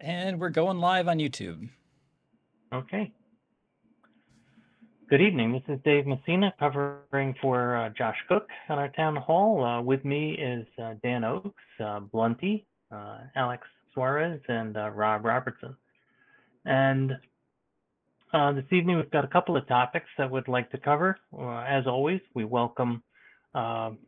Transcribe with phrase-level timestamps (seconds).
[0.00, 1.68] And we're going live on YouTube.
[2.72, 3.12] Okay.
[5.10, 5.52] Good evening.
[5.52, 9.64] This is Dave Messina covering for uh, Josh Cook at our town hall.
[9.64, 15.24] Uh, with me is uh, Dan Oakes, uh, Blunty, uh, Alex Suarez, and uh, Rob
[15.24, 15.74] Robertson.
[16.64, 17.12] And
[18.32, 21.18] this evening we've got a couple of topics that we'd like to cover.
[21.36, 23.02] As always, we welcome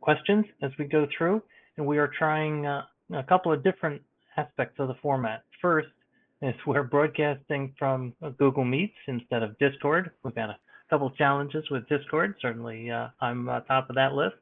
[0.01, 1.43] questions as we go through,
[1.79, 2.87] and we are trying a
[3.29, 4.03] couple of different
[4.37, 5.45] aspects of the format.
[5.61, 5.89] First
[6.43, 10.11] is we're broadcasting from Google Meets instead of Discord.
[10.23, 10.59] We've had a
[10.91, 12.35] couple challenges with Discord.
[12.41, 14.37] Certainly, uh, I'm uh, top of that list.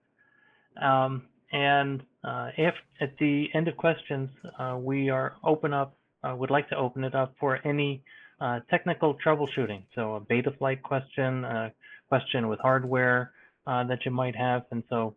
[0.80, 6.34] Um, and uh, if at the end of questions, uh, we are open up, uh,
[6.34, 8.02] would like to open it up for any
[8.40, 9.82] uh, technical troubleshooting.
[9.94, 11.72] So a Betaflight question, a
[12.08, 13.32] question with hardware
[13.66, 14.64] that you might have.
[14.70, 15.14] And so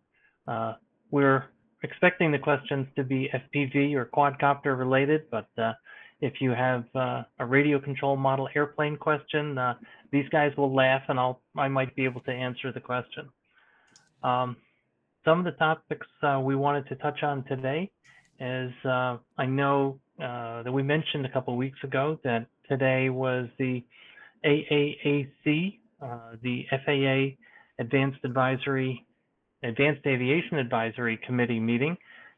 [1.10, 1.46] we're
[1.84, 5.74] expecting the questions to be FPV or quadcopter related, but uh,
[6.22, 9.74] if you have uh, a radio control model airplane question, uh,
[10.12, 13.30] these guys will laugh and I'll, I might be able to answer the question.
[14.24, 14.56] Um,
[15.26, 17.92] some of the topics uh, we wanted to touch on today
[18.40, 23.48] is uh, I know uh, that we mentioned a couple weeks ago that today was
[23.58, 23.84] the
[24.46, 25.80] AAAC,
[26.44, 27.36] the FAA
[27.80, 29.06] Advanced Advisory,
[29.64, 31.98] Advanced Aviation Advisory Committee meeting,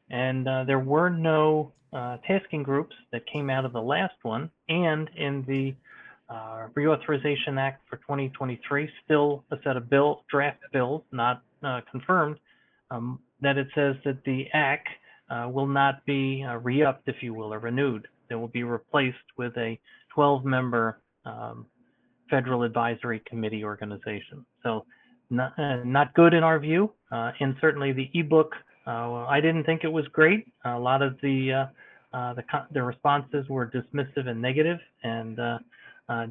[0.09, 4.49] and uh, there were no uh, tasking groups that came out of the last one,
[4.69, 5.73] and in the
[6.29, 12.37] uh, Reauthorization Act for 2023, still a set of bill draft bills, not uh, confirmed,
[12.91, 14.87] um, that it says that the act
[15.29, 18.07] uh, will not be uh, re-upped, if you will, or renewed.
[18.29, 19.79] It will be replaced with a
[20.17, 21.65] 12-member um,
[22.29, 24.45] federal advisory committee organization.
[24.63, 24.85] So
[25.33, 28.53] not, uh, not good in our view, uh, and certainly the ebook.
[28.85, 30.47] Uh, I didn't think it was great.
[30.65, 31.51] A lot of the
[32.13, 34.79] uh, uh, the the responses were dismissive and negative.
[35.03, 35.37] And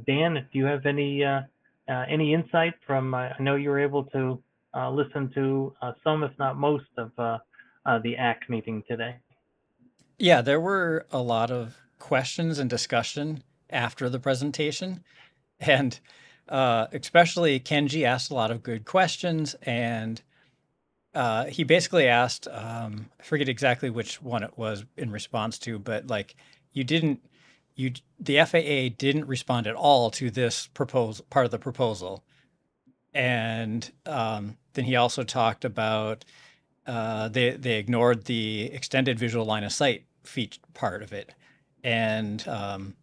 [0.07, 1.25] Dan, if you have any
[1.89, 4.43] any insight from, I know you were able to
[4.91, 5.75] listen to
[6.05, 7.11] some, if not most, of
[8.03, 9.17] the ACT meeting today.
[10.19, 15.03] Yeah, there were a lot of questions and discussion after the presentation.
[15.59, 15.99] And
[16.49, 19.55] uh, especially Kenji asked a lot of good questions.
[19.63, 20.21] And
[21.15, 25.79] uh, he basically asked, um, I forget exactly which one it was in response to,
[25.79, 26.35] but like
[26.73, 27.21] you didn't,
[27.75, 32.23] you the FAA didn't respond at all to this proposal part of the proposal.
[33.15, 36.25] And um, then he also talked about
[36.87, 41.35] uh, they they ignored the extended visual line of sight feature part of it,
[41.85, 42.95] and um,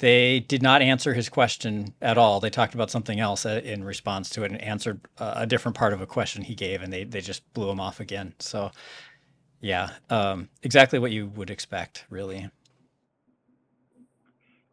[0.00, 2.40] they did not answer his question at all.
[2.40, 5.76] They talked about something else uh, in response to it and answered uh, a different
[5.76, 8.34] part of a question he gave, and they they just blew him off again.
[8.38, 8.70] So,
[9.60, 12.50] yeah, um, exactly what you would expect, really.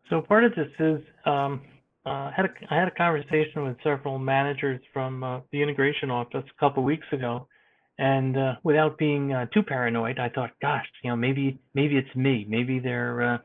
[0.09, 1.61] So part of this is um,
[2.05, 6.45] uh, had a, I had a conversation with several managers from uh, the integration office
[6.45, 7.49] a couple weeks ago,
[7.99, 12.15] and uh, without being uh, too paranoid, I thought, gosh, you know, maybe maybe it's
[12.15, 13.41] me, maybe they're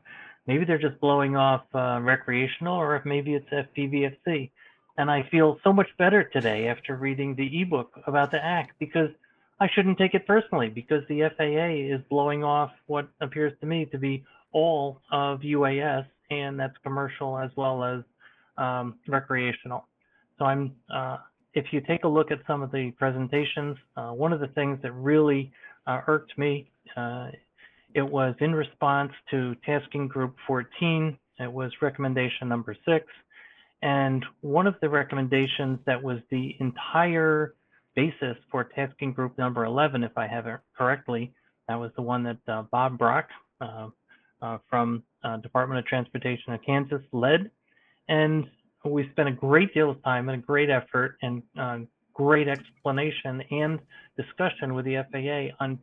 [0.47, 4.51] maybe they're just blowing off uh, recreational, or if maybe it's FPVFC.
[4.97, 9.09] And I feel so much better today after reading the ebook about the act because
[9.59, 13.85] I shouldn't take it personally because the FAA is blowing off what appears to me
[13.85, 18.03] to be all of UAS, and that's commercial as well as
[18.57, 19.85] um, recreational.
[20.37, 21.17] So I'm, uh,
[21.53, 24.79] if you take a look at some of the presentations, uh, one of the things
[24.83, 25.51] that really
[25.87, 27.27] uh, irked me, uh,
[27.95, 31.17] it was in response to tasking group 14.
[31.39, 33.05] It was recommendation number six.
[33.81, 37.55] And one of the recommendations that was the entire
[37.95, 41.33] basis for tasking group number 11, if I have it correctly,
[41.67, 43.27] that was the one that uh, Bob Brock
[43.61, 43.89] uh,
[44.41, 47.51] uh, from uh, Department of Transportation of Kansas led.
[48.09, 48.45] And
[48.85, 51.79] we spent a great deal of time and a great effort and uh,
[52.13, 53.79] great explanation and
[54.17, 55.79] discussion with the FAA on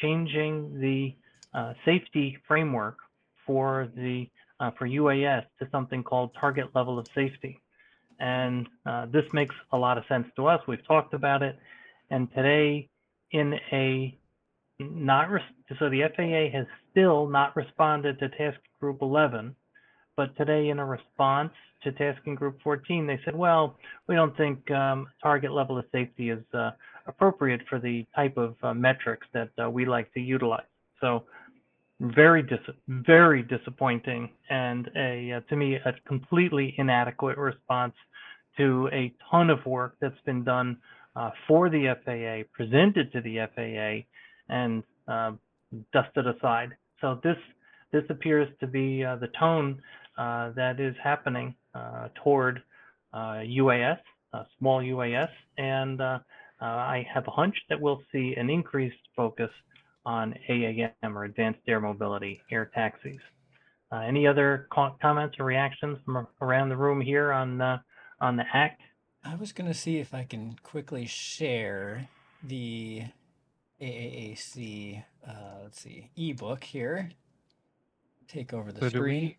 [0.00, 1.14] changing the
[1.54, 2.98] uh, safety framework
[3.46, 4.28] for the
[4.58, 7.60] uh, for UAS to something called target level of safety.
[8.18, 10.62] And uh, this makes a lot of sense to us.
[10.66, 11.58] We've talked about it.
[12.10, 12.88] And today,
[13.32, 14.16] in a
[14.78, 15.28] not
[15.78, 19.54] so the FAA has still not responded to task group 11,
[20.16, 21.52] but today in a response
[21.82, 23.76] to tasking group 14, they said, well,
[24.06, 26.70] we don't think um, target level of safety is uh,
[27.06, 30.64] appropriate for the type of uh, metrics that uh, we like to utilize.
[31.00, 31.24] So
[32.00, 32.58] very dis
[32.88, 37.94] very disappointing and a uh, to me a completely inadequate response
[38.58, 40.76] to a ton of work that's been done
[41.14, 45.32] uh, for the FAA, presented to the FAA, and uh,
[45.92, 46.76] dusted aside.
[47.00, 47.36] So this
[47.92, 49.80] this appears to be uh, the tone
[50.18, 52.62] uh, that is happening uh, toward
[53.14, 53.98] UAS,
[54.58, 56.02] small UAS, and
[56.60, 59.50] I have a hunch that we'll see an increased focus
[60.06, 63.18] on AAM or Advanced Air Mobility, air taxis.
[63.92, 67.78] Uh, any other co- comments or reactions from around the room here on uh,
[68.20, 68.80] on the act?
[69.24, 72.08] I was going to see if I can quickly share
[72.42, 73.02] the
[73.82, 75.32] AAAC, uh,
[75.64, 77.10] let's see, ebook here.
[78.28, 79.20] Take over the So do screen.
[79.22, 79.36] we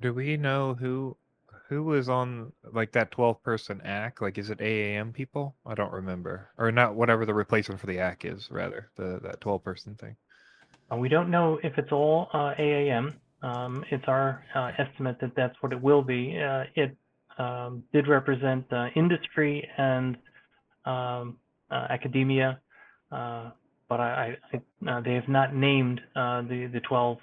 [0.00, 1.16] do we know who
[1.74, 4.22] who was on like that 12 person act?
[4.22, 5.56] Like is it AAM people?
[5.66, 6.48] I don't remember.
[6.56, 8.90] Or not whatever the replacement for the act is, rather.
[8.96, 10.16] The that 12 person thing.
[10.92, 13.14] Uh, we don't know if it's all uh, AAM.
[13.42, 16.38] Um, it's our uh, estimate that that's what it will be.
[16.40, 16.96] Uh, it
[17.38, 20.16] um, did represent industry and
[20.84, 21.36] um,
[21.70, 22.60] uh, academia,
[23.10, 23.50] uh,
[23.88, 27.18] but I, I, they have not named the the 12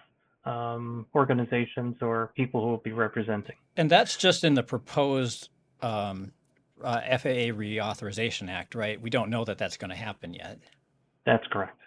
[0.46, 3.56] um, organizations or people who will be representing.
[3.78, 5.50] And that's just in the proposed
[5.82, 6.34] um,
[6.84, 9.02] uh, FAA Reauthorization Act, right?
[9.02, 10.60] We don't know that that's going to happen yet.
[11.26, 11.78] That's correct.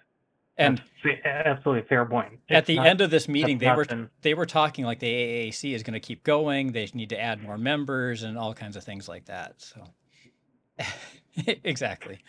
[0.56, 2.38] And That's absolutely fair point.
[2.48, 5.08] at the not- end of this meeting, they were been- they were talking like the
[5.12, 6.70] AAC is going to keep going.
[6.70, 9.54] They need to add more members and all kinds of things like that.
[9.60, 9.84] So,
[11.64, 12.20] exactly.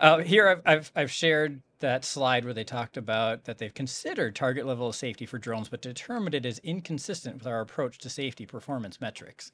[0.00, 4.34] Uh, here I've, I've I've shared that slide where they talked about that they've considered
[4.34, 8.10] target level of safety for drones, but determined it is inconsistent with our approach to
[8.10, 9.50] safety performance metrics,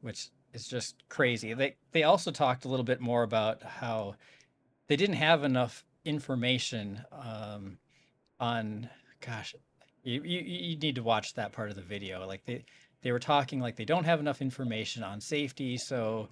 [0.00, 1.54] which is just crazy.
[1.54, 4.14] They they also talked a little bit more about how
[4.86, 7.78] they didn't have enough information um,
[8.38, 8.88] on
[9.20, 9.54] gosh
[10.04, 12.64] you, you you need to watch that part of the video like they
[13.02, 16.28] they were talking like they don't have enough information on safety so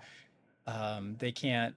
[0.66, 1.74] um, they can't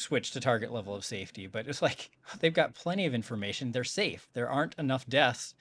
[0.00, 2.10] switch to target level of safety but it's like
[2.40, 3.72] they've got plenty of information.
[3.72, 4.28] They're safe.
[4.32, 5.54] There aren't enough deaths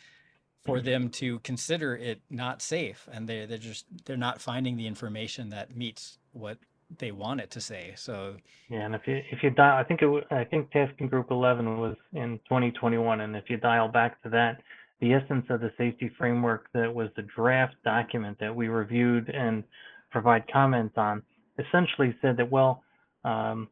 [0.65, 4.87] for them to consider it not safe and they they're just they're not finding the
[4.87, 6.57] information that meets what
[6.97, 7.93] they want it to say.
[7.95, 8.35] So
[8.69, 11.79] Yeah, and if you if you dial, I think it I think tasking group 11
[11.79, 14.61] was in 2021, and if you dial back to that,
[14.99, 19.63] the essence of the safety framework that was the draft document that we reviewed and
[20.11, 21.21] provide comments on,
[21.59, 22.83] essentially said that well,
[23.23, 23.67] um,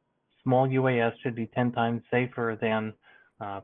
[0.48, 2.94] small UAS should be 10 times safer than
[3.42, 3.60] uh,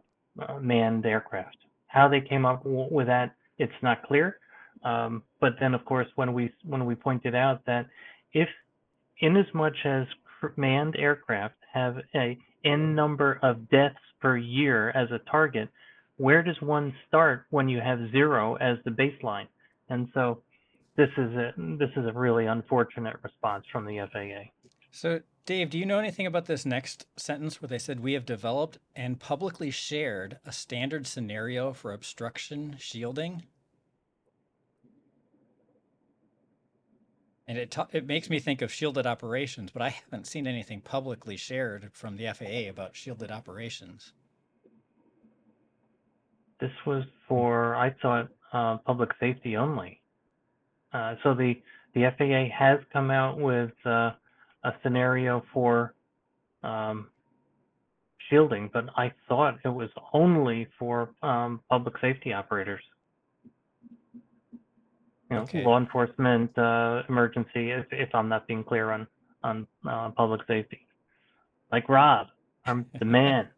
[0.46, 1.56] uh, manned aircraft.
[1.88, 4.38] How they came up with that, it's not clear.
[4.84, 7.86] Um, but then, of course, when we when we pointed out that
[8.34, 8.50] if
[9.20, 10.06] in as much as
[10.58, 15.70] manned aircraft have a n number of deaths per year as a target,
[16.18, 19.48] where does one start when you have zero as the baseline?
[19.90, 20.42] And so
[20.98, 24.50] this is a this is a really unfortunate response from the FAA.
[24.92, 28.26] So, Dave, do you know anything about this next sentence where they said we have
[28.26, 33.44] developed and publicly shared a standard scenario for obstruction shielding?
[37.46, 41.36] And it it makes me think of shielded operations, but I haven't seen anything publicly
[41.36, 44.14] shared from the FAA about shielded operations.
[46.62, 50.00] This was for I thought uh, public safety only.
[50.94, 51.56] Uh, so the
[51.96, 54.12] the FAA has come out with uh,
[54.64, 55.94] a scenario for
[56.64, 57.08] um,
[58.30, 62.82] shielding, but I thought it was only for um, public safety operators.
[65.30, 65.64] You know, Okay.
[65.66, 67.72] law enforcement, uh, emergency.
[67.72, 69.08] If, if I'm not being clear on
[69.44, 70.88] on uh, public safety,
[71.72, 72.28] like Rob,
[72.66, 73.50] I'm the man.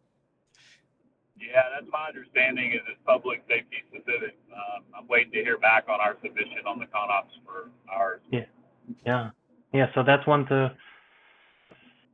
[1.38, 4.38] Yeah, that's my understanding is it's public safety specific.
[4.56, 8.22] Um, I'm waiting to hear back on our submission on the CONOPS for ours.
[8.32, 9.32] Yeah,
[9.74, 9.88] yeah.
[9.94, 10.72] So that's one to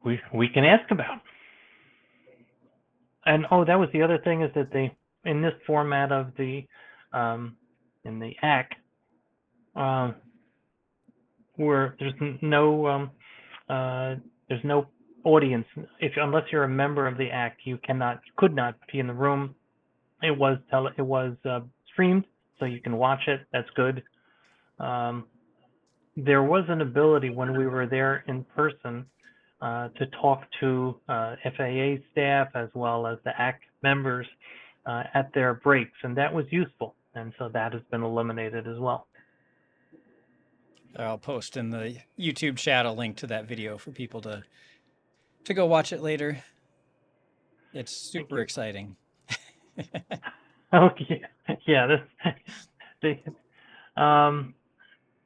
[0.04, 1.20] we we can ask about.
[3.26, 6.64] And oh, that was the other thing is that they in this format of the
[7.14, 7.56] um,
[8.04, 8.76] in the act,
[9.76, 10.16] um,
[11.56, 13.12] where there's no um,
[13.70, 14.16] uh,
[14.50, 14.88] there's no
[15.24, 15.66] audience
[16.00, 19.14] if unless you're a member of the act, you cannot could not be in the
[19.14, 19.56] room.
[20.24, 22.26] It was tele it was uh, streamed,
[22.60, 23.42] so you can watch it.
[23.54, 24.04] That's good.
[24.80, 25.26] Um,
[26.18, 29.06] there was an ability when we were there in person
[29.62, 34.28] uh, to talk to uh, FAA staff as well as the ACT members
[34.86, 36.96] uh, at their breaks, and that was useful.
[37.14, 39.08] And so that has been eliminated as well.
[40.98, 44.44] I'll post in the YouTube chat a link to that video for people to
[45.46, 46.44] to go watch it later.
[47.74, 48.96] It's super exciting.
[50.74, 51.22] Okay,
[51.68, 51.88] yeah.
[51.88, 52.34] This,
[53.98, 54.54] the, um,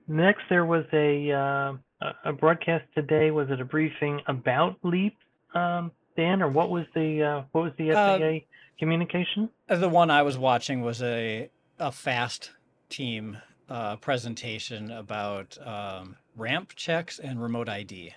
[0.07, 3.31] next, there was a uh, a- a broadcast today.
[3.31, 5.15] Was it a briefing about LEAP
[5.53, 8.45] um, Dan, or what was the uh, what was the Uh, FAA
[8.79, 9.49] communication?
[9.67, 11.49] The one I was watching was a
[11.79, 12.51] a fast
[12.89, 13.37] team
[13.69, 18.13] uh, presentation about um, ramp checks and remote ID.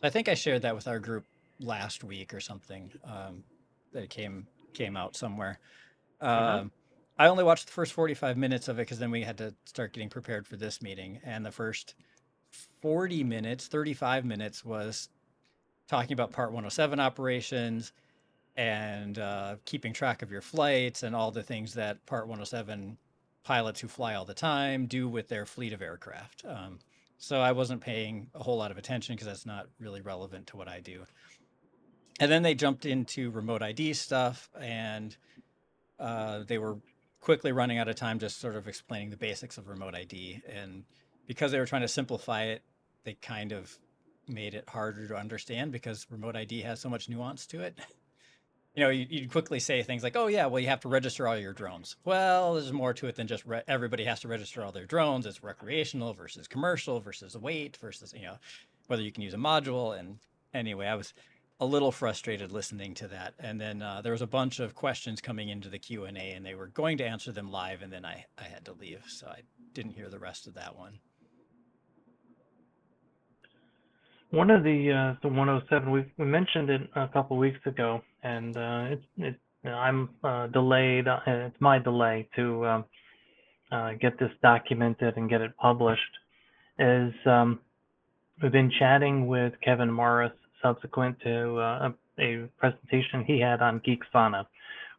[0.00, 1.24] So I think I shared that with our group
[1.60, 2.92] last week or something.
[3.04, 3.44] Um,
[3.92, 5.58] that came came out somewhere.
[6.20, 6.58] Uh-huh.
[6.60, 6.72] Um,
[7.18, 9.94] I only watched the first 45 minutes of it because then we had to start
[9.94, 11.18] getting prepared for this meeting.
[11.24, 11.94] And the first
[12.82, 15.08] 40 minutes, 35 minutes was
[15.88, 17.92] talking about Part 107 operations
[18.56, 22.96] and uh, keeping track of your flights and all the things that Part 107
[23.44, 26.44] pilots who fly all the time do with their fleet of aircraft.
[26.44, 26.78] Um,
[27.18, 30.56] so I wasn't paying a whole lot of attention because that's not really relevant to
[30.56, 31.04] what I do.
[32.18, 35.16] And then they jumped into remote ID stuff and
[35.98, 36.78] uh, they were
[37.20, 40.42] quickly running out of time just sort of explaining the basics of remote ID.
[40.48, 40.84] And
[41.26, 42.62] because they were trying to simplify it,
[43.04, 43.78] they kind of
[44.28, 47.78] made it harder to understand because remote ID has so much nuance to it.
[48.74, 51.26] You know, you, you'd quickly say things like, "Oh yeah, well you have to register
[51.26, 54.62] all your drones." Well, there's more to it than just re- everybody has to register
[54.62, 55.24] all their drones.
[55.24, 58.36] It's recreational versus commercial versus weight versus you know
[58.86, 59.98] whether you can use a module.
[59.98, 60.18] And
[60.52, 61.14] anyway, I was
[61.58, 63.32] a little frustrated listening to that.
[63.38, 66.32] And then uh, there was a bunch of questions coming into the Q and A,
[66.32, 69.04] and they were going to answer them live, and then I I had to leave,
[69.08, 69.40] so I
[69.72, 70.98] didn't hear the rest of that one.
[74.30, 78.56] One of the uh, the 107 we we mentioned it a couple weeks ago, and
[78.56, 81.08] uh, it's it I'm uh, delayed.
[81.08, 82.84] Uh, it's my delay to um,
[83.70, 86.00] uh, get this documented and get it published.
[86.78, 87.60] Is um,
[88.42, 93.80] we've been chatting with Kevin Morris subsequent to uh, a, a presentation he had on
[93.80, 94.46] Geeksvana,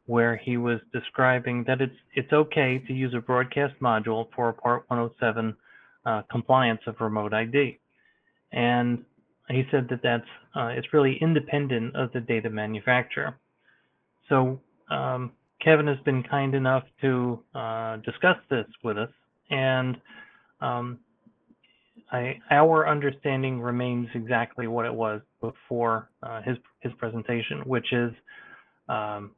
[0.06, 4.86] where he was describing that it's it's okay to use a broadcast module for Part
[4.88, 5.56] 107
[6.06, 7.80] uh, compliance of remote ID,
[8.52, 9.04] and
[9.50, 13.38] he said that that's uh, it's really independent of the data manufacturer.
[14.30, 15.32] So um,
[15.64, 19.10] Kevin has been kind enough to uh, discuss this with us,
[19.50, 19.98] and
[20.62, 21.00] um,
[22.12, 28.12] I, our understanding remains exactly what it was before uh, his his presentation, which is
[28.90, 29.32] um,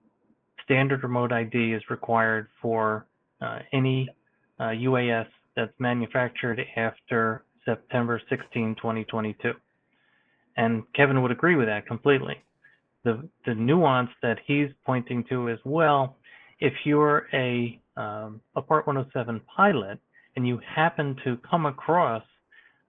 [0.64, 3.06] standard remote ID is required for
[3.42, 4.08] uh, any
[4.60, 9.54] uh, UAS that's manufactured after September 16, 2022.
[10.60, 12.36] And Kevin would agree with that completely.
[13.06, 16.18] The the nuance that he's pointing to is well,
[16.60, 20.00] if you're a um, a Part 107 pilot
[20.36, 22.24] and you happen to come across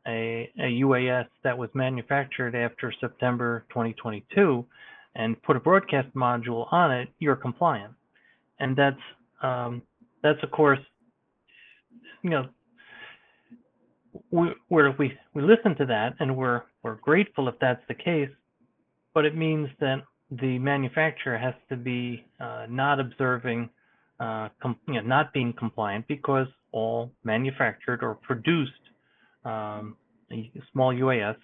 [0.08, 4.64] a, a UAS that was manufactured after September 2022
[5.14, 7.92] and put a broadcast module on it, you're compliant.
[8.58, 9.04] And that's
[9.42, 9.82] um,
[10.24, 10.80] that's of course,
[12.22, 12.48] you know,
[14.30, 18.30] we we're, we we listen to that and we're we're grateful if that's the case,
[19.14, 19.98] but it means that
[20.30, 23.68] the manufacturer has to be uh, not observing,
[24.20, 24.48] uh,
[24.86, 28.72] you know, not being compliant because all manufactured or produced
[29.44, 29.96] um,
[30.72, 31.36] small UAS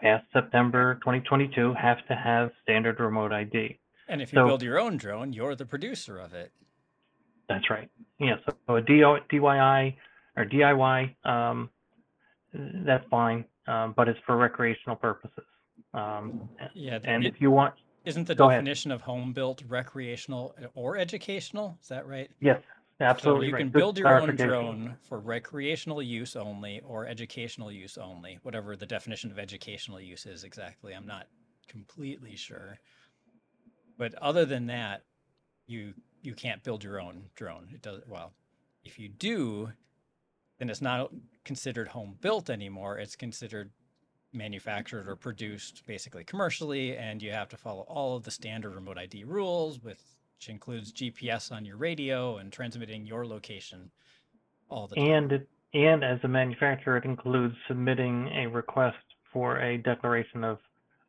[0.00, 3.78] past September 2022 have to have standard remote ID.
[4.08, 6.52] And if you So- build your own drone, you're the producer of it.
[7.48, 7.90] That's right.
[8.20, 9.96] Yeah, so, so a DO, DIY
[10.38, 11.68] or DIY, um,
[12.52, 15.44] that's fine, um, but it's for recreational purposes.
[15.94, 18.60] Um, Yeah, and it- if you want, isn't the Go ahead.
[18.60, 21.76] definition of home built recreational or educational?
[21.82, 22.30] Is that right?
[22.40, 22.62] yes,
[23.00, 23.60] absolutely so you right.
[23.60, 24.48] can Good build your own clarification.
[24.48, 30.24] drone for recreational use only or educational use only, whatever the definition of educational use
[30.26, 30.94] is exactly.
[30.94, 31.28] I'm not
[31.66, 32.78] completely sure.
[33.96, 35.04] But other than that,
[35.66, 37.68] you you can't build your own drone.
[37.74, 38.32] It does well.
[38.84, 39.72] If you do,
[40.58, 41.10] then it's not
[41.44, 42.98] considered home built anymore.
[42.98, 43.70] It's considered
[44.32, 48.98] manufactured or produced basically commercially, and you have to follow all of the standard remote
[48.98, 50.02] ID rules, with
[50.38, 53.90] which includes GPS on your radio and transmitting your location
[54.68, 55.10] all the time.
[55.10, 58.96] And it, and as a manufacturer, it includes submitting a request
[59.32, 60.58] for a declaration of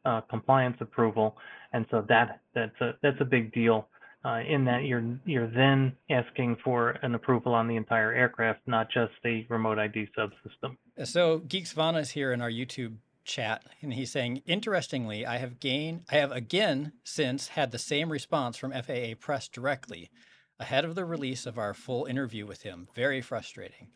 [0.06, 1.38] uh, compliance approval,
[1.74, 3.88] and so that that's a that's a big deal.
[4.26, 8.92] Uh, in that you're you're then asking for an approval on the entire aircraft, not
[8.92, 10.76] just the remote ID subsystem.
[11.06, 16.02] So Geeksvana is here in our YouTube chat, and he's saying, interestingly, I have gained,
[16.12, 20.10] I have again since had the same response from FAA Press directly,
[20.60, 22.90] ahead of the release of our full interview with him.
[22.94, 23.88] Very frustrating.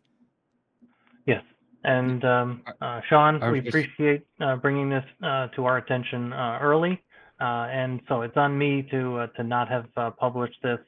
[1.25, 1.43] Yes,
[1.83, 7.01] and um, uh, Sean, we appreciate uh, bringing this uh, to our attention uh, early,
[7.41, 10.79] uh, and so it's on me to uh, to not have uh, published this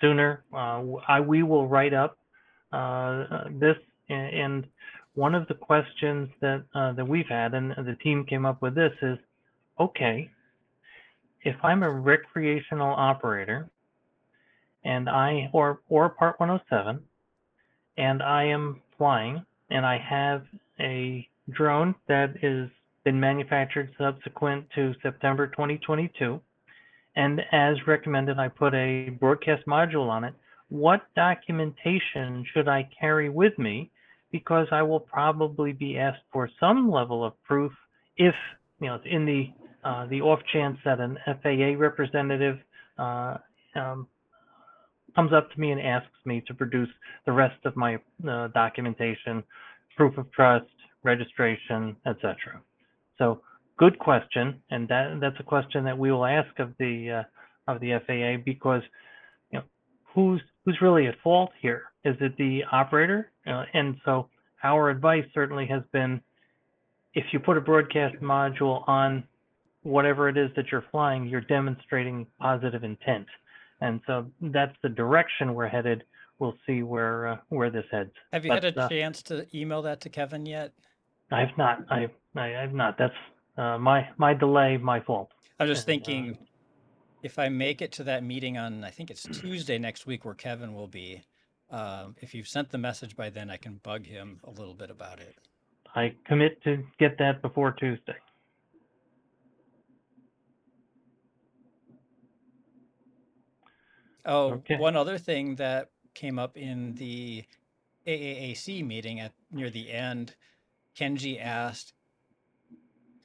[0.00, 0.42] sooner.
[0.52, 2.18] Uh, I we will write up
[2.72, 3.76] uh, this,
[4.08, 4.66] and
[5.14, 8.74] one of the questions that uh, that we've had, and the team came up with
[8.74, 9.18] this is,
[9.78, 10.30] okay,
[11.42, 13.68] if I'm a recreational operator
[14.84, 17.02] and I, or, or Part 107,
[17.96, 20.44] and I am flying and I have
[20.78, 22.70] a drone that is
[23.10, 26.40] been manufactured subsequent to September 2022,
[27.16, 30.32] and as recommended, I put a broadcast module on it.
[30.68, 33.90] What documentation should I carry with me?
[34.30, 37.72] Because I will probably be asked for some level of proof
[38.16, 38.34] if,
[38.80, 39.50] you know, in the
[39.82, 42.58] uh, the off chance that an FAA representative
[42.96, 43.38] uh,
[43.74, 44.06] um,
[45.16, 46.90] comes up to me and asks me to produce
[47.26, 47.98] the rest of my
[48.28, 49.42] uh, documentation,
[49.96, 50.66] proof of trust,
[51.02, 52.62] registration, etc.
[53.20, 53.42] So
[53.76, 57.24] good question, and that that's a question that we will ask of the
[57.68, 58.82] uh, of the FAA because
[59.52, 59.64] you know
[60.14, 61.84] who's who's really at fault here?
[62.04, 63.30] Is it the operator?
[63.46, 64.28] Uh, and so
[64.64, 66.20] our advice certainly has been
[67.14, 69.24] if you put a broadcast module on
[69.82, 73.26] whatever it is that you're flying, you're demonstrating positive intent.
[73.80, 76.04] And so that's the direction we're headed.
[76.38, 78.12] We'll see where uh, where this heads.
[78.32, 80.72] Have you But, had a uh, chance to email that to Kevin yet?
[81.30, 81.78] I've not.
[81.90, 82.96] I, I I've not.
[82.98, 83.14] That's
[83.56, 85.30] uh, my my delay, my fault.
[85.58, 86.38] I'm just And, uh, thinking
[87.22, 90.34] if I make it to that meeting on, I think it's Tuesday next week where
[90.34, 91.22] Kevin will be.
[91.70, 94.90] Um, if you've sent the message by then, I can bug him a little bit
[94.90, 95.36] about it.
[95.94, 98.16] I commit to get that before Tuesday.
[104.24, 104.76] Oh, Okay.
[104.76, 107.44] one other thing that came up in the
[108.06, 110.34] AAAC meeting at near the end,
[111.00, 111.94] Kenji asked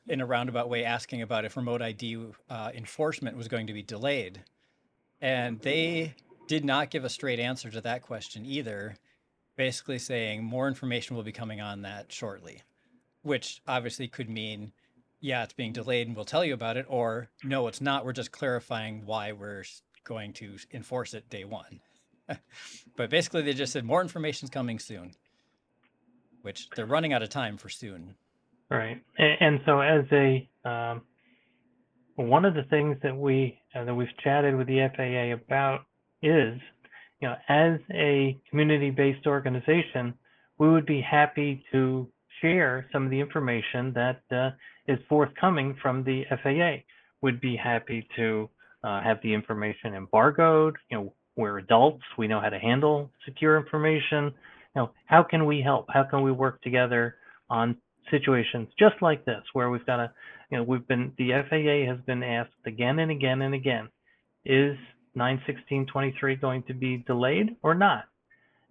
[0.08, 3.82] in a roundabout way, asking about if remote ID uh, enforcement was going to be
[3.82, 4.44] delayed.
[5.20, 6.14] And they
[6.48, 8.96] did not give a straight answer to that question either,
[9.58, 12.62] basically saying more information will be coming on that shortly,
[13.24, 14.72] which obviously could mean,
[15.20, 18.06] yeah, it's being delayed and we'll tell you about it, or no, it's not.
[18.06, 19.64] We're just clarifying why we're
[20.04, 21.82] going to enforce it day one.
[22.96, 25.14] but basically, they just said more information's coming soon,
[26.46, 28.14] which they're running out of time for soon.
[28.70, 29.02] Right.
[29.18, 31.02] And, so as a um,
[32.16, 35.82] one of the things that we uh, that we've chatted with the FAA about
[36.22, 36.60] is,
[37.20, 40.14] you know, as a community-based organization,
[40.60, 42.08] we would be happy to
[42.42, 44.52] share some of the information that uh,
[44.88, 46.84] is forthcoming from the FAA.
[47.22, 48.50] Would be happy to
[48.84, 50.76] uh, have the information embargoed.
[50.92, 52.04] You know, we're adults.
[52.20, 54.32] We know how to handle secure information.
[54.76, 55.88] Know, how can we help?
[55.90, 57.16] How can we work together
[57.50, 57.78] on
[58.12, 60.12] situations just like this where we've got a,
[60.52, 63.90] you know we've been the FAA has been asked again and again and again
[64.46, 64.78] is
[65.16, 68.06] 91623 going to be delayed or not?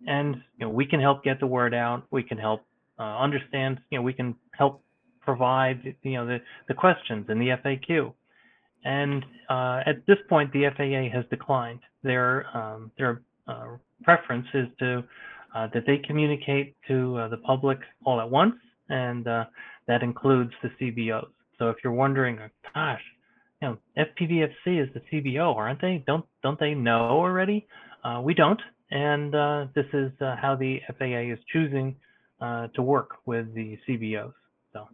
[0.07, 2.05] And you know we can help get the word out.
[2.11, 2.62] We can help
[2.99, 4.83] uh, understand you know we can help
[5.21, 6.38] provide you know the
[6.69, 8.12] the questions in the FAQ
[8.85, 11.81] and uh, at this point the FAA has declined.
[12.03, 15.03] Their um, their uh, preference is to
[15.55, 18.55] uh, that they communicate to uh, the public all at once
[18.88, 19.45] and uh,
[19.87, 21.29] that includes the CBOs.
[21.59, 22.38] So if you're wondering,
[22.75, 23.01] gosh,
[23.62, 26.03] you know, FPVFC is the CBO, aren't they?
[26.07, 27.67] Don't don't they know already?
[28.03, 31.97] Uh, we don't, and uh, this is uh, how the FAA is choosing
[32.75, 34.35] to work with the CBOs.
[34.75, 34.87] So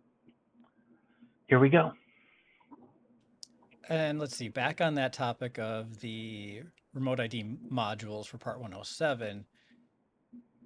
[1.48, 1.92] here we go.
[3.88, 6.62] And let's see, back on that topic of the
[6.94, 9.44] remote ID modules for Part 107,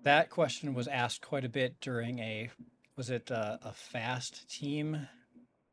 [0.05, 2.51] that question was asked quite a bit during a,
[2.97, 5.09] was it uh, a FAST team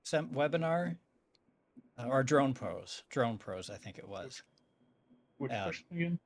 [0.03, 0.97] sem- webinar?
[1.97, 4.41] Uh, or Drone Pros, Drone Pros, I think it was.
[5.37, 5.63] Which Yeah.
[5.63, 6.19] question again?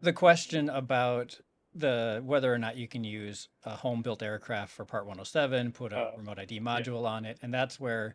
[0.00, 1.38] The question about
[1.74, 5.92] the whether or not you can use a home built aircraft for Part 107, put
[5.92, 8.14] a Oh, remote ID module on it, and that's where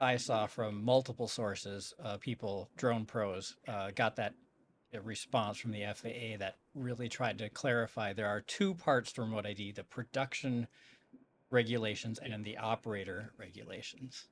[0.00, 4.34] I saw from multiple sources, uh, people, drone pros, uh, got that
[4.94, 9.22] uh, response from the FAA that really tried to clarify there are two parts to
[9.22, 10.66] remote ID: the production
[11.50, 14.28] regulations and the operator regulations.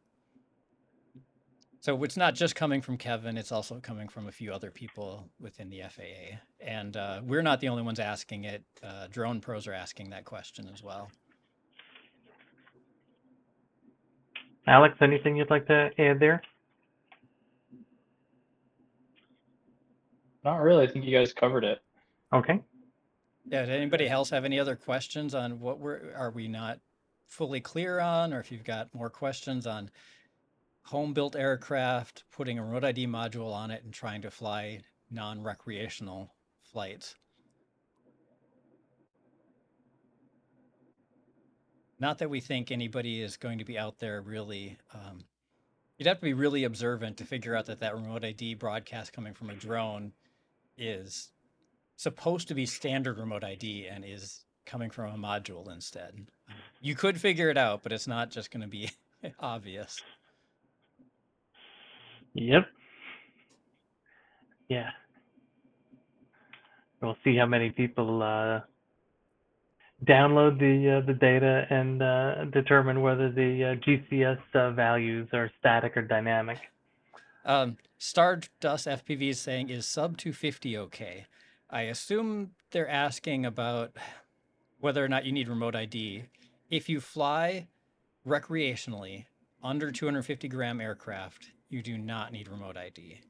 [1.80, 5.28] So it's not just coming from Kevin; it's also coming from a few other people
[5.38, 8.64] within the FAA, and uh, we're not the only ones asking it.
[8.82, 11.10] Uh, drone pros are asking that question as well.
[14.66, 16.40] Alex, anything you'd like to add there?
[20.44, 20.86] Not really.
[20.86, 21.80] I think you guys covered it.
[22.32, 22.60] Okay.
[23.46, 26.80] Yeah, Does anybody else have any other questions on what we're, are we not
[27.26, 28.32] fully clear on?
[28.32, 29.90] Or if you've got more questions on
[30.82, 34.80] home-built aircraft, putting a remote ID module on it and trying to fly
[35.10, 37.14] non-recreational flights?
[42.00, 45.24] Not that we think anybody is going to be out there really um,
[45.96, 49.32] You'd have to be really observant to figure out that that remote ID broadcast coming
[49.32, 50.12] from a drone
[50.76, 51.30] is
[51.96, 56.26] supposed to be standard remote ID and is coming from a module instead.
[56.80, 58.90] You could figure it out, but it's not just going to be
[59.40, 60.02] obvious.
[62.34, 62.66] Yep.
[64.68, 64.90] Yeah.
[67.00, 68.60] We'll see how many people uh,
[70.04, 75.50] download the uh, the data and uh, determine whether the uh, GCS uh, values are
[75.60, 76.58] static or dynamic.
[77.44, 81.26] Um, Stardust FPV is saying, is sub 250 okay?
[81.70, 83.92] I assume they're asking about
[84.80, 86.24] whether or not you need remote ID.
[86.70, 87.66] If you fly
[88.26, 89.26] recreationally
[89.62, 93.20] under 250 gram aircraft, you do not need remote ID.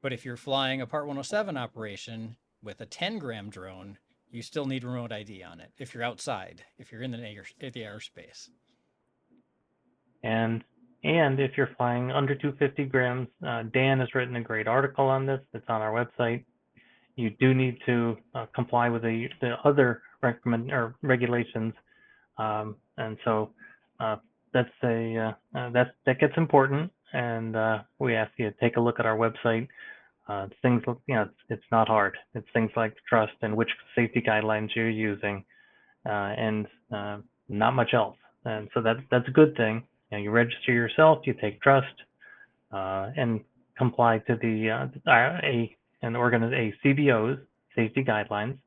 [0.00, 3.98] But if you're flying a Part 107 operation with a 10 gram drone,
[4.30, 7.44] you still need remote ID on it if you're outside, if you're in the, air,
[7.60, 8.50] the airspace.
[10.22, 10.64] And
[11.04, 15.26] and if you're flying under 250 grams, uh, Dan has written a great article on
[15.26, 15.40] this.
[15.54, 16.44] It's on our website.
[17.14, 21.74] You do need to uh, comply with the, the other recommend or regulations,
[22.38, 23.50] um, and so
[24.00, 24.16] uh,
[24.52, 26.92] that's a uh, uh, that that gets important.
[27.12, 29.66] And uh, we ask you to take a look at our website.
[30.62, 32.16] things you know, it's, it's not hard.
[32.34, 35.44] It's things like trust and which safety guidelines you're using,
[36.04, 36.66] and
[37.48, 38.16] not much else.
[38.44, 41.86] And so that that's a good thing you, know, you register yourself, you take trust,
[42.72, 43.40] uh, and
[43.76, 45.10] comply to the uh,
[45.42, 47.38] a an organ a CBO's
[47.74, 48.58] safety guidelines,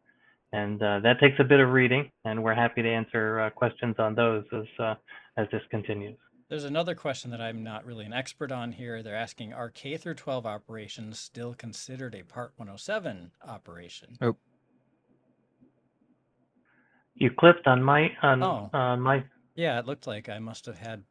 [0.54, 3.96] and uh, that takes a bit of reading, and we're happy to answer uh, questions
[4.00, 4.96] on those as uh,
[5.38, 6.18] as this continues.
[6.50, 9.02] There's another question that I'm not really an expert on here.
[9.02, 14.18] They're asking, are K through 12 operations still considered a Part 107 operation?
[14.22, 14.36] Oh.
[17.16, 18.70] You clipped on my on Oh.
[18.74, 19.24] on my
[19.56, 21.04] Yeah, it looked like I must have had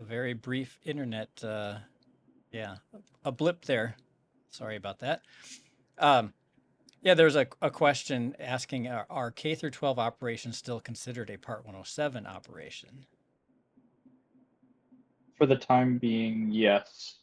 [0.00, 1.76] a very brief internet, uh,
[2.50, 2.76] yeah,
[3.24, 3.96] a blip there.
[4.50, 5.22] Sorry about that.
[5.98, 6.32] Um,
[7.02, 11.36] yeah, there's a, a question asking, are, are K through 12 operations still considered a
[11.36, 13.06] Part 107 operation?
[15.36, 17.16] For the time being, yes.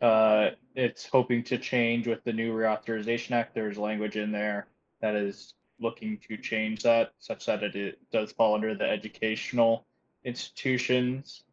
[0.00, 3.54] Uh, it's hoping to change with the new reauthorization act.
[3.54, 4.68] There's language in there
[5.00, 9.86] that is looking to change that such that it, it does fall under the educational
[10.24, 11.44] institutions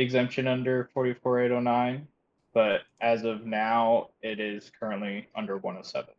[0.00, 2.06] exemption under 44809,
[2.54, 6.10] but as of now, it is currently under 107.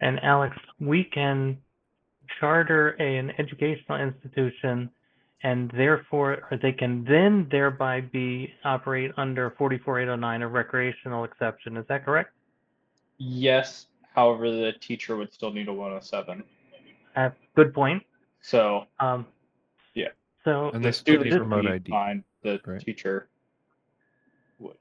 [0.00, 1.58] And Alex, we can
[2.40, 4.90] charter a, an educational institution
[5.44, 11.76] and therefore or they can then thereby be operate under 44809 a recreational exception.
[11.76, 12.32] Is that correct?
[13.18, 16.42] Yes, however, the teacher would still need a 107.
[17.16, 18.02] Uh, good point.
[18.40, 19.26] So Um,
[19.94, 20.08] Yeah.
[20.44, 21.90] So And the they still need student would remote be ID.
[21.90, 22.24] fine.
[22.42, 22.80] The right?
[22.80, 23.28] teacher
[24.58, 24.76] would.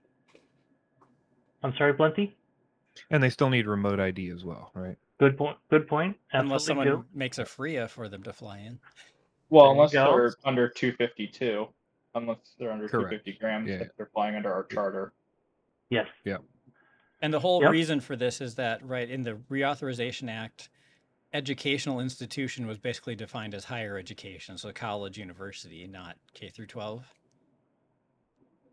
[1.64, 2.36] I'm sorry, Blunty.
[3.10, 4.98] And they still need remote ID as well, right?
[5.20, 5.58] Good point.
[5.70, 6.16] Good point.
[6.34, 7.06] Unless someone do.
[7.14, 8.80] makes a FRIA for them to fly in.
[9.50, 11.68] Well, There unless they're under 252,
[12.16, 13.10] unless they're under Correct.
[13.12, 13.76] 250 grams, Yeah.
[13.78, 15.14] if they're flying under our charter.
[15.90, 16.08] Yes.
[16.26, 16.38] Yeah.
[17.22, 17.72] And the whole Yep.
[17.72, 20.70] reason for this is that, right, in the Reauthorization Act,
[21.34, 27.12] educational institution was basically defined as higher education, so college, university, not K through 12.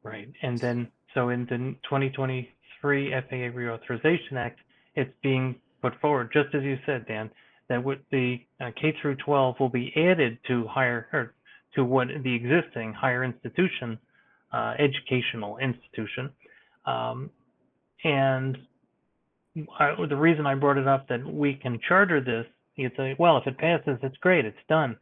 [0.05, 0.31] Right.
[0.43, 4.61] And then, so in the 2023 FAA Reauthorization Act,
[4.95, 7.31] it's being put forward, just as you said, Dan,
[7.69, 11.35] that would the uh, K through 12 will be added to higher or
[11.75, 13.99] to what the existing higher institution,
[14.53, 16.31] uh, educational institution.
[16.87, 17.31] Um,
[18.05, 18.59] and
[19.79, 23.39] I, the reason I brought it up that we can charter this, you'd say, well,
[23.39, 24.97] if it passes, it's great, it's done.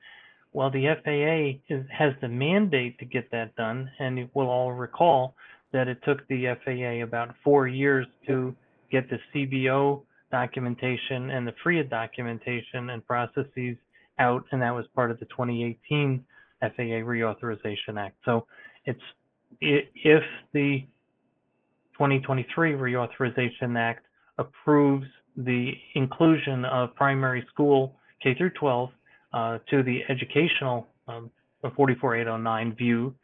[0.52, 5.34] Well, the FAA is, has the mandate to get that done, and we'll all recall
[5.72, 8.54] that it took the FAA about four years to
[8.90, 13.76] get the CBO documentation and the FRIA documentation and processes
[14.18, 16.22] out, and that was part of the 2018
[16.60, 18.16] FAA Reauthorization Act.
[18.24, 18.46] So
[18.84, 19.00] it's
[19.60, 20.80] if the
[21.92, 24.06] 2023 Reauthorization Act
[24.38, 28.90] approves the inclusion of primary school K through 12
[29.32, 31.30] uh, to the educational um,
[31.62, 33.14] 44809 view,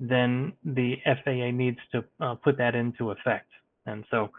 [0.00, 3.48] then the FAA needs to uh, put that into effect.
[3.86, 4.30] And so,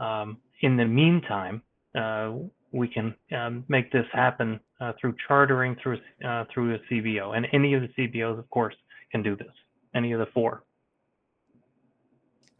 [0.00, 1.62] um, in the meantime,
[1.96, 2.32] uh,
[2.72, 7.46] we can um, make this happen uh, through chartering through uh, through a CBO, and
[7.52, 8.74] any of the CBOs, of course,
[9.10, 9.52] can do this.
[9.94, 10.64] Any of the four.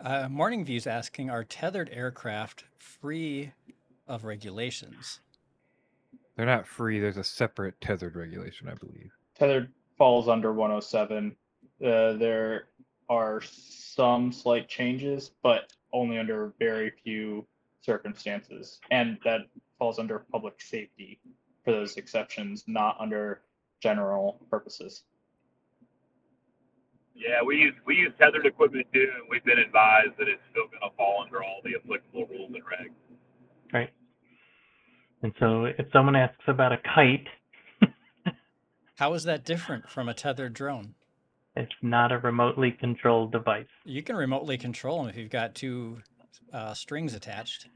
[0.00, 3.52] Uh, Morning View's asking, are tethered aircraft free
[4.06, 5.20] of regulations?
[6.38, 7.00] They're not free.
[7.00, 9.10] There's a separate tethered regulation, I believe.
[9.36, 11.34] Tethered falls under 107.
[11.84, 12.68] Uh, there
[13.08, 17.44] are some slight changes, but only under very few
[17.80, 18.78] circumstances.
[18.92, 19.40] And that
[19.80, 21.18] falls under public safety
[21.64, 23.40] for those exceptions, not under
[23.82, 25.02] general purposes.
[27.16, 30.68] Yeah, we use we use tethered equipment too, and we've been advised that it's still
[30.68, 32.94] going to fall under all the applicable rules and regs.
[35.22, 35.24] Right.
[35.24, 37.26] And so if someone asks about a kite,
[38.96, 40.94] How is that different from a tethered drone?
[41.56, 43.66] it's not a remotely controlled device.
[43.84, 45.98] You can remotely control them if you've got two
[46.52, 47.66] uh, strings attached.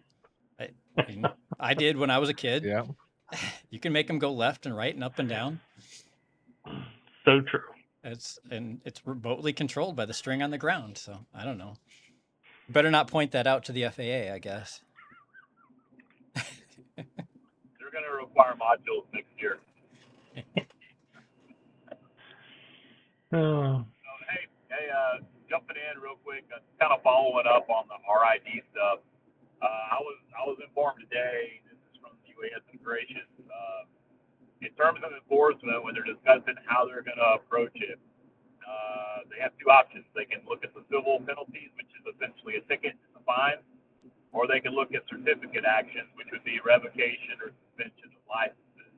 [0.60, 1.24] I, I mean,
[1.60, 2.64] I did when I was a kid.
[2.64, 2.84] Yeah.
[3.70, 5.60] You can make them go left and right and up and down.
[7.24, 7.62] So true.
[8.04, 10.98] It's and it's remotely controlled by the string on the ground.
[10.98, 11.76] So I don't know.
[12.68, 14.82] Better not point that out to the FAA, I guess.
[16.34, 17.04] They're
[17.90, 19.60] going to require modules next year.
[23.32, 27.88] Oh, So, hey, hey, uh, jumping in real quick, uh, kind of following up on
[27.88, 29.00] the RID stuff.
[29.64, 31.64] Uh, I was I was informed today.
[31.64, 33.24] This is from the UAS Integration.
[33.40, 33.88] Uh,
[34.60, 37.96] in terms of enforcement, when they're discussing how they're going to approach it,
[38.68, 40.04] uh, they have two options.
[40.12, 43.64] They can look at the civil penalties, which is essentially a ticket, a fine,
[44.36, 48.92] or they can look at certificate actions, which would be revocation or suspension of licenses.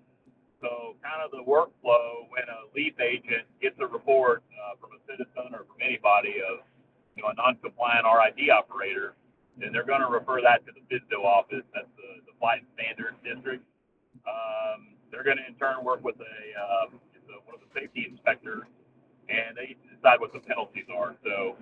[0.62, 5.00] So, kind of the workflow when a leap agent gets a report uh, from a
[5.04, 6.62] citizen or from anybody of
[7.18, 9.18] you know a non-compliant RID operator,
[9.58, 11.66] then they're going to refer that to the FSDO office.
[11.74, 13.62] That's the, the flight standards district.
[14.24, 16.34] Um, they're going to in turn work with a,
[17.14, 18.66] it's a one of the safety inspectors,
[19.28, 21.14] and they decide what the penalties are.
[21.22, 21.54] So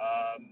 [0.00, 0.50] um,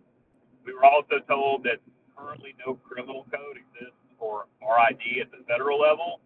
[0.65, 1.81] we were also told that
[2.17, 6.21] currently no criminal code exists for RID at the federal level.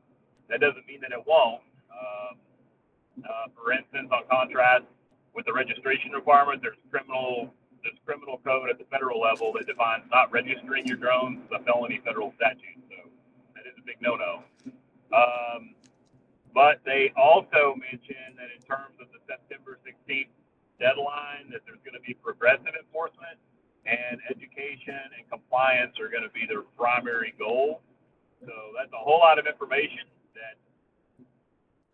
[0.49, 1.63] That doesn't mean that it won't.
[1.93, 2.37] Um,
[3.25, 4.85] uh, for instance, on contrast
[5.35, 7.53] with the registration requirement, there's criminal
[7.83, 11.65] there's criminal code at the federal level that defines not registering your drones as a
[11.65, 12.79] felony federal statute.
[12.87, 13.11] So
[13.57, 14.47] that is a big no-no.
[15.11, 15.75] Um,
[16.55, 20.31] but they also mentioned that in terms of the September 16th
[20.79, 23.35] deadline, that there's going to be progressive enforcement
[23.83, 27.83] and education and compliance are going to be their primary goal.
[28.47, 30.57] So that's a whole lot of information that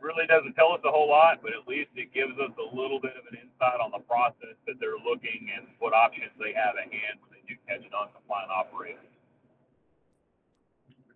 [0.00, 3.00] really doesn't tell us a whole lot, but at least it gives us a little
[3.00, 6.78] bit of an insight on the process that they're looking and what options they have
[6.78, 9.02] at hand when they do catch a non-compliant operator.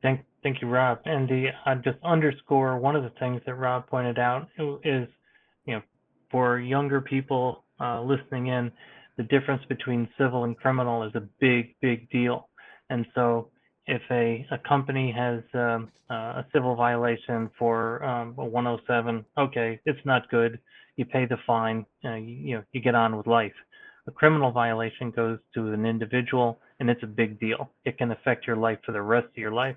[0.02, 0.98] thank, thank you, Rob.
[1.04, 4.48] And the, I just underscore one of the things that Rob pointed out
[4.84, 5.08] is,
[5.64, 5.82] you know,
[6.30, 8.72] for younger people uh, listening in,
[9.16, 12.48] the difference between civil and criminal is a big, big deal.
[12.90, 13.51] And so
[13.86, 19.80] if a, a company has um, uh, a civil violation for um, a 107, okay,
[19.86, 20.58] it's not good.
[20.96, 23.52] You pay the fine, uh, you, you know, you get on with life.
[24.06, 27.70] A criminal violation goes to an individual, and it's a big deal.
[27.84, 29.76] It can affect your life for the rest of your life.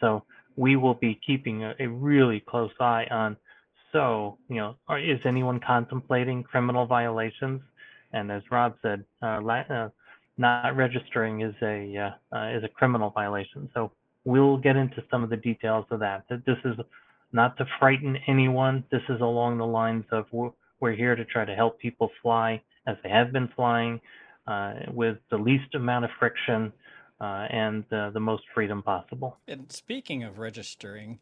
[0.00, 0.24] So
[0.56, 3.36] we will be keeping a, a really close eye on.
[3.92, 7.60] So you know, are, is anyone contemplating criminal violations?
[8.12, 9.88] And as Rob said, uh, la- uh,
[10.38, 13.68] not registering is a uh, uh, is a criminal violation.
[13.74, 13.90] So
[14.24, 16.24] we'll get into some of the details of that.
[16.28, 16.76] That This is
[17.32, 18.84] not to frighten anyone.
[18.90, 22.62] This is along the lines of we're, we're here to try to help people fly
[22.86, 24.00] as they have been flying
[24.46, 26.72] uh, with the least amount of friction
[27.20, 29.38] uh, and the most freedom possible.
[29.48, 31.18] And speaking of registering,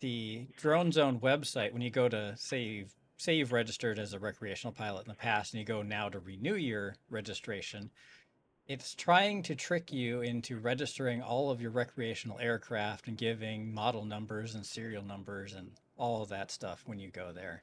[0.00, 2.86] the Drone Zone website, when you go to say
[3.18, 6.20] say you've registered as a recreational pilot in the past and you go now to
[6.20, 7.90] renew your registration,
[8.68, 14.04] it's trying to trick you into registering all of your recreational aircraft and giving model
[14.04, 17.62] numbers and serial numbers and all of that stuff when you go there.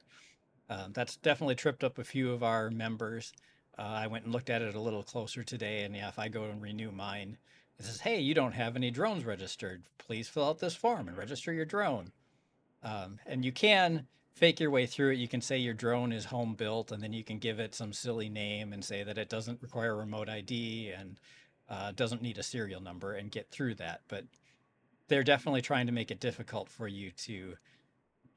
[0.68, 3.32] Um, that's definitely tripped up a few of our members.
[3.78, 6.26] Uh, I went and looked at it a little closer today, and yeah, if I
[6.26, 7.38] go and renew mine,
[7.78, 9.84] it says, "Hey, you don't have any drones registered.
[9.98, 12.10] Please fill out this form and register your drone."
[12.82, 15.18] Um, and you can fake your way through it.
[15.18, 17.92] You can say your drone is home built, and then you can give it some
[17.92, 21.18] silly name and say that it doesn't require a remote ID and
[21.70, 24.02] uh, doesn't need a serial number and get through that.
[24.08, 24.24] But
[25.08, 27.54] they're definitely trying to make it difficult for you to